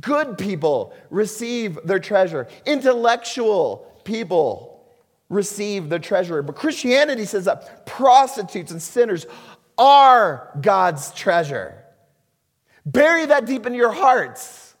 Good 0.00 0.38
people 0.38 0.94
receive 1.08 1.78
their 1.84 1.98
treasure. 1.98 2.46
Intellectual 2.66 4.00
people 4.04 4.70
receive 5.30 5.88
their 5.88 5.98
treasure. 5.98 6.42
But 6.42 6.56
Christianity 6.56 7.24
says 7.24 7.46
that 7.46 7.86
prostitutes 7.86 8.72
and 8.72 8.82
sinners 8.82 9.26
are 9.80 10.50
God's 10.60 11.10
treasure. 11.12 11.74
Bury 12.84 13.26
that 13.26 13.46
deep 13.46 13.66
in 13.66 13.74
your 13.74 13.90
hearts. 13.90 14.76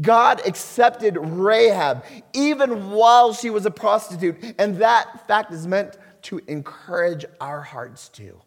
God 0.00 0.40
accepted 0.46 1.18
Rahab 1.20 2.04
even 2.32 2.90
while 2.90 3.34
she 3.34 3.50
was 3.50 3.66
a 3.66 3.70
prostitute, 3.70 4.54
and 4.58 4.76
that 4.76 5.26
fact 5.26 5.52
is 5.52 5.66
meant 5.66 5.98
to 6.22 6.40
encourage 6.46 7.24
our 7.40 7.60
hearts 7.60 8.08
to. 8.10 8.40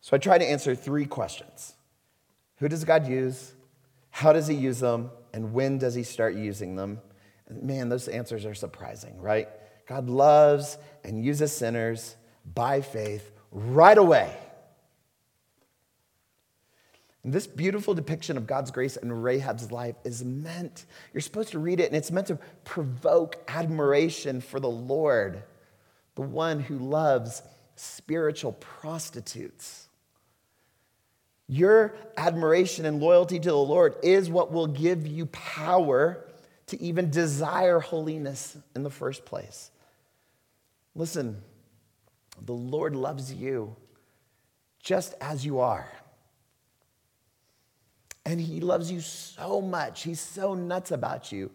So 0.00 0.16
I 0.16 0.18
try 0.18 0.38
to 0.38 0.44
answer 0.44 0.74
three 0.74 1.04
questions 1.04 1.74
Who 2.56 2.68
does 2.68 2.84
God 2.84 3.06
use? 3.06 3.52
How 4.10 4.32
does 4.32 4.48
He 4.48 4.54
use 4.54 4.80
them? 4.80 5.10
And 5.32 5.52
when 5.52 5.78
does 5.78 5.94
He 5.94 6.02
start 6.02 6.34
using 6.34 6.74
them? 6.74 7.00
Man, 7.48 7.88
those 7.88 8.08
answers 8.08 8.44
are 8.44 8.54
surprising, 8.54 9.20
right? 9.20 9.48
God 9.90 10.08
loves 10.08 10.78
and 11.02 11.24
uses 11.24 11.50
sinners 11.50 12.14
by 12.54 12.80
faith 12.80 13.28
right 13.50 13.98
away. 13.98 14.32
And 17.24 17.32
this 17.32 17.48
beautiful 17.48 17.92
depiction 17.94 18.36
of 18.36 18.46
God's 18.46 18.70
grace 18.70 18.96
in 18.96 19.10
Rahab's 19.10 19.72
life 19.72 19.96
is 20.04 20.24
meant, 20.24 20.86
you're 21.12 21.20
supposed 21.20 21.50
to 21.50 21.58
read 21.58 21.80
it, 21.80 21.88
and 21.88 21.96
it's 21.96 22.12
meant 22.12 22.28
to 22.28 22.38
provoke 22.62 23.38
admiration 23.48 24.40
for 24.40 24.60
the 24.60 24.70
Lord, 24.70 25.42
the 26.14 26.22
one 26.22 26.60
who 26.60 26.78
loves 26.78 27.42
spiritual 27.74 28.52
prostitutes. 28.52 29.88
Your 31.48 31.96
admiration 32.16 32.86
and 32.86 33.00
loyalty 33.00 33.40
to 33.40 33.48
the 33.48 33.56
Lord 33.56 33.96
is 34.04 34.30
what 34.30 34.52
will 34.52 34.68
give 34.68 35.04
you 35.04 35.26
power 35.26 36.24
to 36.68 36.80
even 36.80 37.10
desire 37.10 37.80
holiness 37.80 38.56
in 38.76 38.84
the 38.84 38.90
first 38.90 39.24
place. 39.24 39.72
Listen, 41.00 41.42
the 42.42 42.52
Lord 42.52 42.94
loves 42.94 43.32
you 43.32 43.74
just 44.82 45.14
as 45.18 45.46
you 45.46 45.58
are. 45.60 45.90
And 48.26 48.38
he 48.38 48.60
loves 48.60 48.92
you 48.92 49.00
so 49.00 49.62
much. 49.62 50.02
He's 50.02 50.20
so 50.20 50.52
nuts 50.52 50.90
about 50.90 51.32
you. 51.32 51.52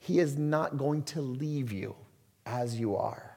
He 0.00 0.18
is 0.18 0.36
not 0.36 0.78
going 0.78 1.04
to 1.04 1.20
leave 1.20 1.70
you 1.70 1.94
as 2.44 2.76
you 2.80 2.96
are. 2.96 3.36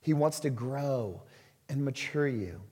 He 0.00 0.14
wants 0.14 0.40
to 0.40 0.48
grow 0.48 1.20
and 1.68 1.84
mature 1.84 2.28
you. 2.28 2.62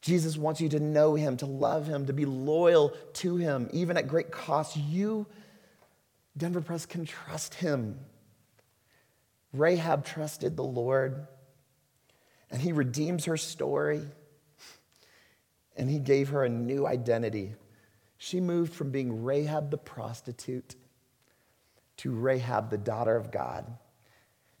Jesus 0.00 0.38
wants 0.38 0.62
you 0.62 0.70
to 0.70 0.80
know 0.80 1.14
him, 1.14 1.36
to 1.36 1.46
love 1.46 1.86
him, 1.86 2.06
to 2.06 2.14
be 2.14 2.24
loyal 2.24 2.96
to 3.12 3.36
him, 3.36 3.68
even 3.70 3.98
at 3.98 4.08
great 4.08 4.30
cost. 4.30 4.78
You, 4.78 5.26
Denver 6.38 6.62
Press, 6.62 6.86
can 6.86 7.04
trust 7.04 7.52
him. 7.52 7.98
Rahab 9.52 10.04
trusted 10.04 10.56
the 10.56 10.64
Lord, 10.64 11.26
and 12.50 12.60
he 12.60 12.72
redeems 12.72 13.26
her 13.26 13.36
story 13.36 14.02
and 15.76 15.88
he 15.88 15.98
gave 15.98 16.30
her 16.30 16.44
a 16.44 16.48
new 16.48 16.86
identity. 16.86 17.54
She 18.18 18.40
moved 18.40 18.72
from 18.72 18.90
being 18.90 19.24
Rahab 19.24 19.70
the 19.70 19.78
prostitute 19.78 20.76
to 21.98 22.10
Rahab 22.10 22.70
the 22.70 22.78
daughter 22.78 23.16
of 23.16 23.30
God. 23.30 23.66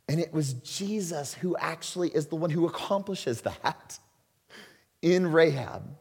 And 0.08 0.20
it 0.20 0.32
was 0.32 0.54
Jesus 0.54 1.34
who 1.34 1.56
actually 1.56 2.08
is 2.08 2.26
the 2.26 2.36
one 2.36 2.50
who 2.50 2.66
accomplishes 2.66 3.42
that 3.42 3.98
in 5.00 5.30
Rahab. 5.30 5.96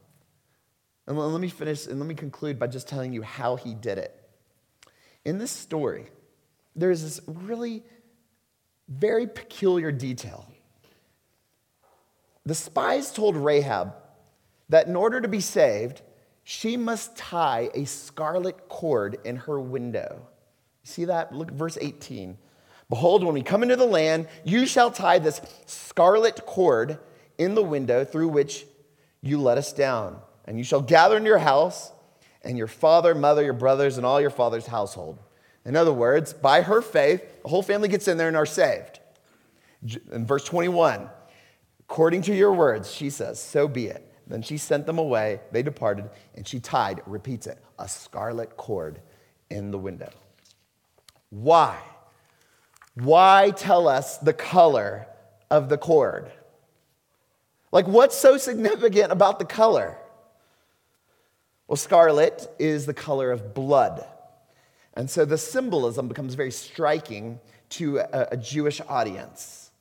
And 1.08 1.18
let 1.18 1.42
me 1.42 1.50
finish 1.50 1.88
and 1.88 2.00
let 2.00 2.08
me 2.08 2.16
conclude 2.16 2.58
by 2.58 2.68
just 2.68 2.88
telling 2.88 3.14
you 3.14 3.22
how 3.22 3.58
he 3.58 3.74
did 3.74 3.98
it. 3.98 4.18
In 5.26 5.38
this 5.38 5.52
story, 5.52 6.06
there's 6.76 7.04
this 7.04 7.20
really 7.28 7.84
very 9.00 9.28
peculiar 9.28 9.92
detail 9.92 10.46
the 12.46 12.56
spies 12.56 13.12
told 13.12 13.36
Rahab 13.36 13.94
that 14.70 14.88
in 14.88 14.96
order 14.96 15.22
to 15.22 15.28
be 15.28 15.42
saved, 15.42 16.02
she 16.44 16.76
must 16.76 17.16
tie 17.16 17.70
a 17.74 17.86
scarlet 17.86 18.68
cord 18.68 19.20
in 19.24 19.38
her 19.38 19.60
window. 19.60 20.28
See 20.84 21.06
that? 21.06 21.34
Look 21.34 21.50
at 21.50 21.54
verse 21.54 21.78
18. 21.80 22.38
Behold, 22.90 23.24
when 23.24 23.34
we 23.34 23.44
come 23.44 23.64
into 23.64 23.76
the 23.76 23.86
land, 23.86 24.28
you 24.44 24.66
shall 24.66 24.92
tie 24.92 25.20
this 25.20 25.40
scarlet 25.66 26.46
cord 26.46 26.98
in 27.38 27.56
the 27.56 27.64
window 27.64 28.04
through 28.04 28.30
which 28.30 28.66
you 29.22 29.40
let 29.40 29.58
us 29.58 29.72
down. 29.72 30.20
And 30.46 30.58
you 30.58 30.64
shall 30.64 30.82
gather 30.82 31.18
in 31.18 31.26
your 31.26 31.38
house, 31.38 31.92
and 32.44 32.58
your 32.58 32.68
father, 32.68 33.14
mother, 33.14 33.44
your 33.44 33.54
brothers, 33.54 33.98
and 33.98 34.06
all 34.06 34.20
your 34.20 34.32
father's 34.32 34.66
household. 34.66 35.20
In 35.66 35.76
other 35.76 35.94
words, 35.94 36.34
by 36.34 36.62
her 36.62 36.82
faith, 36.82 37.24
the 37.44 37.50
whole 37.50 37.64
family 37.64 37.88
gets 37.88 38.08
in 38.08 38.18
there 38.18 38.28
and 38.28 38.38
are 38.38 38.46
saved. 38.46 39.00
In 40.12 40.26
verse 40.26 40.44
21, 40.46 41.10
according 41.82 42.24
to 42.24 42.36
your 42.36 42.54
words, 42.54 42.92
she 42.92 43.10
says, 43.10 43.40
So 43.40 43.68
be 43.68 43.88
it. 43.88 44.08
Then 44.28 44.42
she 44.42 44.58
sent 44.58 44.86
them 44.86 44.98
away. 44.98 45.42
They 45.52 45.62
departed, 45.62 46.10
and 46.36 46.48
she 46.48 46.60
tied, 46.60 47.02
repeats 47.06 47.48
it, 47.48 47.60
a 47.78 47.88
scarlet 47.88 48.58
cord 48.58 49.02
in 49.50 49.72
the 49.72 49.78
window. 49.78 50.10
Why? 51.30 51.78
Why 52.96 53.52
tell 53.56 53.88
us 53.88 54.18
the 54.18 54.34
color 54.34 55.08
of 55.50 55.70
the 55.70 55.78
cord? 55.78 56.32
Like, 57.72 57.88
what's 57.88 58.18
so 58.18 58.38
significant 58.38 59.12
about 59.12 59.40
the 59.40 59.46
color? 59.46 59.98
Well, 61.68 61.78
scarlet 61.78 62.54
is 62.60 62.86
the 62.86 62.94
color 62.94 63.32
of 63.32 63.54
blood. 63.54 64.06
And 65.02 65.10
so 65.10 65.26
the 65.26 65.36
symbolism 65.36 66.08
becomes 66.08 66.36
very 66.36 66.52
striking 66.52 67.40
to 67.70 67.98
a, 67.98 68.28
a 68.34 68.38
Jewish 68.38 68.82
audience. 68.88 69.72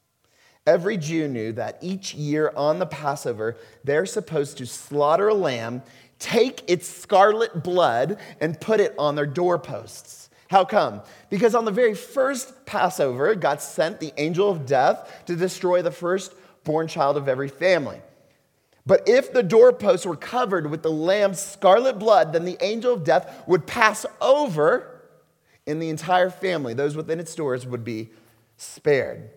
Every 0.67 0.97
Jew 0.97 1.29
knew 1.29 1.53
that 1.53 1.77
each 1.83 2.15
year 2.15 2.55
on 2.57 2.79
the 2.79 2.87
Passover, 2.87 3.59
they're 3.85 4.07
supposed 4.07 4.57
to 4.57 4.67
slaughter 4.67 5.29
a 5.29 5.35
lamb, 5.35 5.83
take 6.19 6.63
its 6.71 6.89
scarlet 6.89 7.63
blood, 7.63 8.19
and 8.41 8.59
put 8.59 8.81
it 8.81 8.95
on 8.99 9.15
their 9.15 9.27
doorposts. 9.27 10.31
How 10.49 10.65
come? 10.65 11.03
Because 11.29 11.55
on 11.55 11.67
the 11.67 11.71
very 11.71 11.95
first 11.95 12.65
Passover, 12.65 13.35
God 13.35 13.61
sent 13.61 14.01
the 14.01 14.15
angel 14.17 14.49
of 14.51 14.65
death 14.65 15.25
to 15.27 15.37
destroy 15.37 15.83
the 15.83 15.91
firstborn 15.91 16.89
child 16.89 17.19
of 17.19 17.29
every 17.29 17.49
family. 17.49 18.01
But 18.87 19.07
if 19.07 19.35
the 19.35 19.43
doorposts 19.43 20.07
were 20.07 20.17
covered 20.17 20.71
with 20.71 20.83
the 20.83 20.91
lamb's 20.91 21.41
scarlet 21.41 21.99
blood, 21.99 22.33
then 22.33 22.47
the 22.47 22.57
angel 22.65 22.95
of 22.95 23.05
death 23.05 23.43
would 23.47 23.67
pass 23.67 24.07
over, 24.23 24.90
and 25.67 25.81
the 25.81 25.89
entire 25.89 26.31
family, 26.31 26.75
those 26.75 26.97
within 26.97 27.21
its 27.21 27.35
doors, 27.35 27.67
would 27.67 27.85
be 27.85 28.11
spared. 28.57 29.31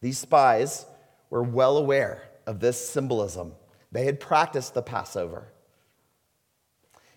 These 0.00 0.18
spies 0.18 0.86
were 1.30 1.42
well 1.42 1.76
aware 1.76 2.22
of 2.46 2.60
this 2.60 2.88
symbolism. 2.88 3.52
They 3.92 4.04
had 4.04 4.20
practiced 4.20 4.74
the 4.74 4.82
Passover. 4.82 5.48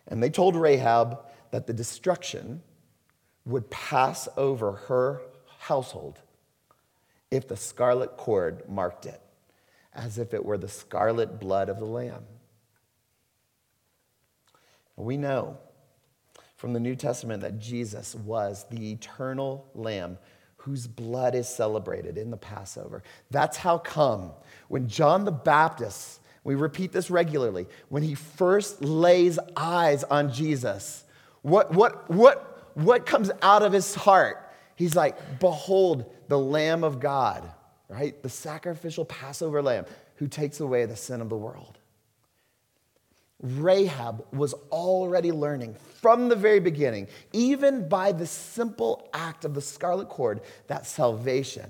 And 0.08 0.24
they 0.24 0.30
told 0.30 0.56
Rahab 0.56 1.20
that 1.52 1.68
the 1.68 1.74
destruction 1.74 2.62
would 3.46 3.70
pass 3.70 4.28
over 4.38 4.72
her 4.72 5.22
household 5.60 6.20
if 7.32 7.48
the 7.48 7.58
scarlet 7.58 8.18
cord 8.18 8.68
marked 8.68 9.06
it 9.06 9.22
as 9.94 10.18
if 10.18 10.34
it 10.34 10.46
were 10.46 10.58
the 10.58 10.68
scarlet 10.68 11.40
blood 11.40 11.70
of 11.70 11.80
the 11.80 11.86
Lamb. 11.86 12.24
We 14.96 15.18
know 15.18 15.58
from 16.60 16.74
the 16.74 16.80
New 16.80 16.96
Testament 16.96 17.42
that 17.42 17.58
Jesus 17.58 18.14
was 18.14 18.66
the 18.70 18.92
eternal 18.92 19.68
Lamb 19.74 20.20
whose 20.58 20.86
blood 20.86 21.34
is 21.34 21.48
celebrated 21.48 22.18
in 22.18 22.30
the 22.30 22.38
Passover. 22.38 23.02
That's 23.32 23.58
how 23.58 23.78
come 23.78 24.32
when 24.68 24.88
John 24.88 25.26
the 25.26 25.32
Baptist, 25.32 26.20
we 26.44 26.54
repeat 26.54 26.92
this 26.92 27.10
regularly, 27.10 27.66
when 27.88 28.04
he 28.04 28.14
first 28.14 28.84
lays 28.84 29.40
eyes 29.56 30.04
on 30.04 30.32
Jesus, 30.32 31.06
what, 31.42 31.74
what, 31.74 32.10
what, 32.12 32.76
what 32.76 33.06
comes 33.06 33.32
out 33.42 33.64
of 33.64 33.74
his 33.74 33.96
heart? 33.96 34.52
He's 34.76 34.96
like, 34.96 35.40
Behold, 35.40 36.14
the 36.28 36.38
Lamb 36.38 36.84
of 36.84 37.00
God 37.00 37.50
right? 37.90 38.22
The 38.22 38.30
sacrificial 38.30 39.04
Passover 39.04 39.62
lamb 39.62 39.86
who 40.16 40.28
takes 40.28 40.60
away 40.60 40.86
the 40.86 40.96
sin 40.96 41.20
of 41.20 41.28
the 41.28 41.36
world. 41.36 41.79
Rahab 43.42 44.26
was 44.34 44.54
already 44.72 45.32
learning 45.32 45.76
from 46.02 46.28
the 46.28 46.36
very 46.36 46.60
beginning, 46.60 47.08
even 47.32 47.88
by 47.88 48.12
the 48.12 48.26
simple 48.26 49.10
act 49.14 49.46
of 49.46 49.54
the 49.54 49.62
scarlet 49.62 50.10
cord, 50.10 50.42
that 50.68 50.86
salvation 50.86 51.70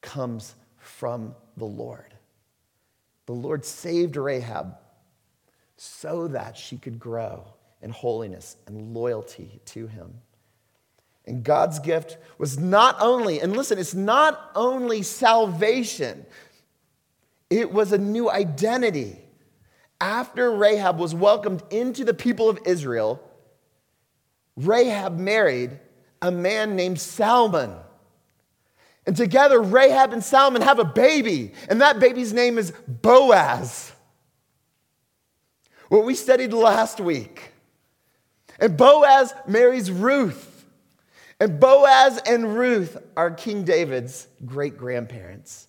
comes 0.00 0.54
from 0.78 1.34
the 1.56 1.66
Lord. 1.66 2.14
The 3.26 3.32
Lord 3.32 3.64
saved 3.64 4.16
Rahab 4.16 4.76
so 5.76 6.28
that 6.28 6.56
she 6.56 6.78
could 6.78 6.98
grow 6.98 7.44
in 7.82 7.90
holiness 7.90 8.56
and 8.66 8.94
loyalty 8.94 9.60
to 9.66 9.86
him. 9.86 10.14
And 11.26 11.44
God's 11.44 11.78
gift 11.78 12.18
was 12.38 12.58
not 12.58 12.96
only, 13.00 13.40
and 13.40 13.56
listen, 13.56 13.78
it's 13.78 13.94
not 13.94 14.50
only 14.54 15.02
salvation, 15.02 16.26
it 17.50 17.72
was 17.72 17.92
a 17.92 17.98
new 17.98 18.30
identity. 18.30 19.21
After 20.02 20.50
Rahab 20.50 20.98
was 20.98 21.14
welcomed 21.14 21.62
into 21.70 22.04
the 22.04 22.12
people 22.12 22.48
of 22.48 22.58
Israel, 22.66 23.22
Rahab 24.56 25.16
married 25.16 25.78
a 26.20 26.32
man 26.32 26.74
named 26.74 27.00
Salmon. 27.00 27.72
And 29.06 29.16
together, 29.16 29.62
Rahab 29.62 30.12
and 30.12 30.24
Salmon 30.24 30.60
have 30.62 30.80
a 30.80 30.84
baby, 30.84 31.52
and 31.68 31.80
that 31.82 32.00
baby's 32.00 32.32
name 32.32 32.58
is 32.58 32.72
Boaz. 32.88 33.92
What 35.88 36.04
we 36.04 36.16
studied 36.16 36.52
last 36.52 36.98
week. 36.98 37.52
And 38.58 38.76
Boaz 38.76 39.32
marries 39.46 39.88
Ruth. 39.88 40.66
And 41.38 41.60
Boaz 41.60 42.20
and 42.26 42.56
Ruth 42.56 42.96
are 43.16 43.30
King 43.30 43.62
David's 43.62 44.26
great 44.44 44.76
grandparents, 44.76 45.68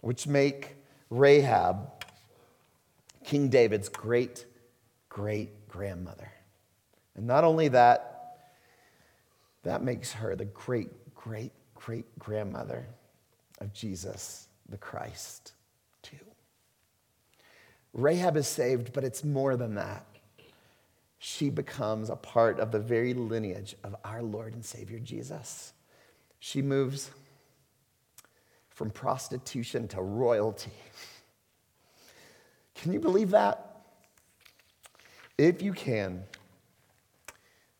which 0.00 0.26
make 0.26 0.76
Rahab 1.10 1.99
King 3.30 3.48
David's 3.48 3.88
great 3.88 4.44
great 5.08 5.68
grandmother. 5.68 6.32
And 7.14 7.28
not 7.28 7.44
only 7.44 7.68
that, 7.68 8.38
that 9.62 9.84
makes 9.84 10.12
her 10.14 10.34
the 10.34 10.46
great 10.46 10.88
great 11.14 11.52
great 11.76 12.18
grandmother 12.18 12.88
of 13.60 13.72
Jesus 13.72 14.48
the 14.68 14.76
Christ, 14.76 15.52
too. 16.02 16.16
Rahab 17.92 18.36
is 18.36 18.48
saved, 18.48 18.92
but 18.92 19.04
it's 19.04 19.22
more 19.22 19.56
than 19.56 19.76
that 19.76 20.04
she 21.20 21.50
becomes 21.50 22.10
a 22.10 22.16
part 22.16 22.58
of 22.58 22.72
the 22.72 22.80
very 22.80 23.14
lineage 23.14 23.76
of 23.84 23.94
our 24.04 24.24
Lord 24.24 24.54
and 24.54 24.64
Savior 24.64 24.98
Jesus. 24.98 25.72
She 26.40 26.62
moves 26.62 27.12
from 28.70 28.90
prostitution 28.90 29.86
to 29.86 30.02
royalty. 30.02 30.72
Can 32.80 32.92
you 32.92 33.00
believe 33.00 33.30
that? 33.30 33.82
If 35.36 35.62
you 35.62 35.72
can, 35.72 36.24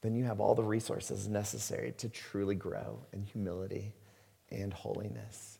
then 0.02 0.14
you 0.14 0.24
have 0.24 0.40
all 0.40 0.54
the 0.54 0.62
resources 0.62 1.28
necessary 1.28 1.92
to 1.98 2.08
truly 2.08 2.54
grow 2.54 3.00
in 3.12 3.22
humility 3.22 3.94
and 4.50 4.72
holiness 4.72 5.58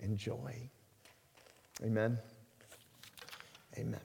and 0.00 0.16
joy. 0.16 0.54
Amen. 1.82 2.18
Amen. 3.76 4.00